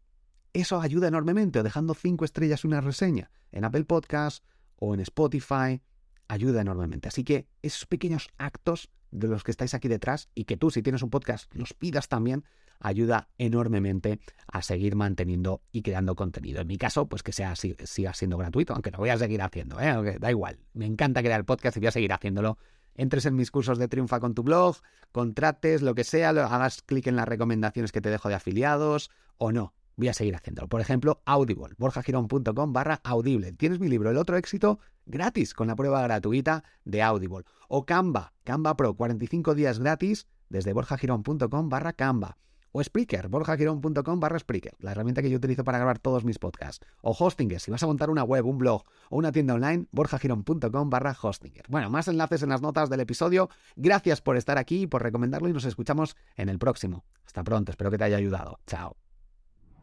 eso 0.52 0.80
ayuda 0.80 1.08
enormemente, 1.08 1.60
o 1.60 1.62
dejando 1.62 1.94
cinco 1.94 2.24
estrellas 2.24 2.64
una 2.64 2.80
reseña 2.80 3.30
en 3.52 3.64
Apple 3.64 3.84
Podcast 3.84 4.44
o 4.76 4.94
en 4.94 5.00
Spotify, 5.00 5.80
ayuda 6.28 6.60
enormemente. 6.60 7.08
Así 7.08 7.24
que 7.24 7.46
esos 7.62 7.86
pequeños 7.86 8.28
actos 8.38 8.90
de 9.10 9.28
los 9.28 9.44
que 9.44 9.50
estáis 9.50 9.74
aquí 9.74 9.88
detrás 9.88 10.28
y 10.34 10.44
que 10.44 10.56
tú, 10.56 10.70
si 10.70 10.82
tienes 10.82 11.02
un 11.02 11.10
podcast, 11.10 11.52
los 11.54 11.74
pidas 11.74 12.08
también, 12.08 12.44
ayuda 12.80 13.28
enormemente 13.38 14.18
a 14.46 14.62
seguir 14.62 14.96
manteniendo 14.96 15.62
y 15.70 15.82
creando 15.82 16.16
contenido. 16.16 16.60
En 16.60 16.66
mi 16.66 16.78
caso, 16.78 17.06
pues 17.06 17.22
que 17.22 17.32
sea 17.32 17.54
siga 17.54 18.12
siendo 18.12 18.36
gratuito, 18.36 18.72
aunque 18.72 18.90
lo 18.90 18.98
voy 18.98 19.10
a 19.10 19.18
seguir 19.18 19.40
haciendo, 19.42 19.80
¿eh? 19.80 20.18
da 20.18 20.30
igual. 20.30 20.58
Me 20.72 20.86
encanta 20.86 21.22
crear 21.22 21.44
podcast 21.44 21.76
y 21.76 21.80
voy 21.80 21.88
a 21.88 21.92
seguir 21.92 22.12
haciéndolo. 22.12 22.58
Entres 22.94 23.24
en 23.24 23.36
mis 23.36 23.50
cursos 23.50 23.78
de 23.78 23.88
Triunfa 23.88 24.20
con 24.20 24.34
tu 24.34 24.42
blog, 24.42 24.76
contrates, 25.12 25.80
lo 25.80 25.94
que 25.94 26.04
sea, 26.04 26.30
hagas 26.30 26.82
clic 26.82 27.06
en 27.06 27.16
las 27.16 27.28
recomendaciones 27.28 27.92
que 27.92 28.00
te 28.00 28.10
dejo 28.10 28.28
de 28.28 28.34
afiliados 28.34 29.10
o 29.38 29.52
no 29.52 29.72
voy 29.96 30.08
a 30.08 30.14
seguir 30.14 30.34
haciéndolo. 30.34 30.68
Por 30.68 30.80
ejemplo, 30.80 31.22
Audible, 31.24 31.74
borjagirón.com 31.78 32.72
barra 32.72 33.00
audible. 33.04 33.52
Tienes 33.52 33.80
mi 33.80 33.88
libro 33.88 34.10
El 34.10 34.16
otro 34.16 34.36
éxito 34.36 34.78
gratis 35.06 35.54
con 35.54 35.66
la 35.66 35.76
prueba 35.76 36.02
gratuita 36.02 36.64
de 36.84 37.02
Audible. 37.02 37.44
O 37.68 37.84
Canva, 37.84 38.32
Canva 38.44 38.76
Pro, 38.76 38.94
45 38.94 39.54
días 39.54 39.78
gratis 39.78 40.26
desde 40.48 40.72
borjagirón.com 40.72 41.68
barra 41.68 41.92
Canva. 41.92 42.36
O 42.74 42.82
Spreaker, 42.82 43.28
borjagirón.com 43.28 44.18
barra 44.18 44.38
Spreaker, 44.38 44.74
la 44.78 44.92
herramienta 44.92 45.20
que 45.20 45.28
yo 45.28 45.36
utilizo 45.36 45.62
para 45.62 45.76
grabar 45.76 45.98
todos 45.98 46.24
mis 46.24 46.38
podcasts. 46.38 46.84
O 47.02 47.12
Hostinger, 47.12 47.60
si 47.60 47.70
vas 47.70 47.82
a 47.82 47.86
montar 47.86 48.08
una 48.08 48.24
web, 48.24 48.46
un 48.46 48.56
blog 48.56 48.84
o 49.10 49.18
una 49.18 49.30
tienda 49.30 49.54
online, 49.54 49.86
borjagirón.com 49.92 50.88
barra 50.88 51.14
Hostinger. 51.20 51.66
Bueno, 51.68 51.90
más 51.90 52.08
enlaces 52.08 52.42
en 52.42 52.48
las 52.48 52.62
notas 52.62 52.88
del 52.88 53.00
episodio. 53.00 53.50
Gracias 53.76 54.22
por 54.22 54.38
estar 54.38 54.56
aquí, 54.56 54.86
por 54.86 55.02
recomendarlo 55.02 55.48
y 55.48 55.52
nos 55.52 55.66
escuchamos 55.66 56.16
en 56.36 56.48
el 56.48 56.58
próximo. 56.58 57.04
Hasta 57.26 57.44
pronto, 57.44 57.72
espero 57.72 57.90
que 57.90 57.98
te 57.98 58.04
haya 58.04 58.16
ayudado. 58.16 58.58
Chao. 58.66 59.01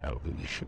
evolution. 0.03 0.67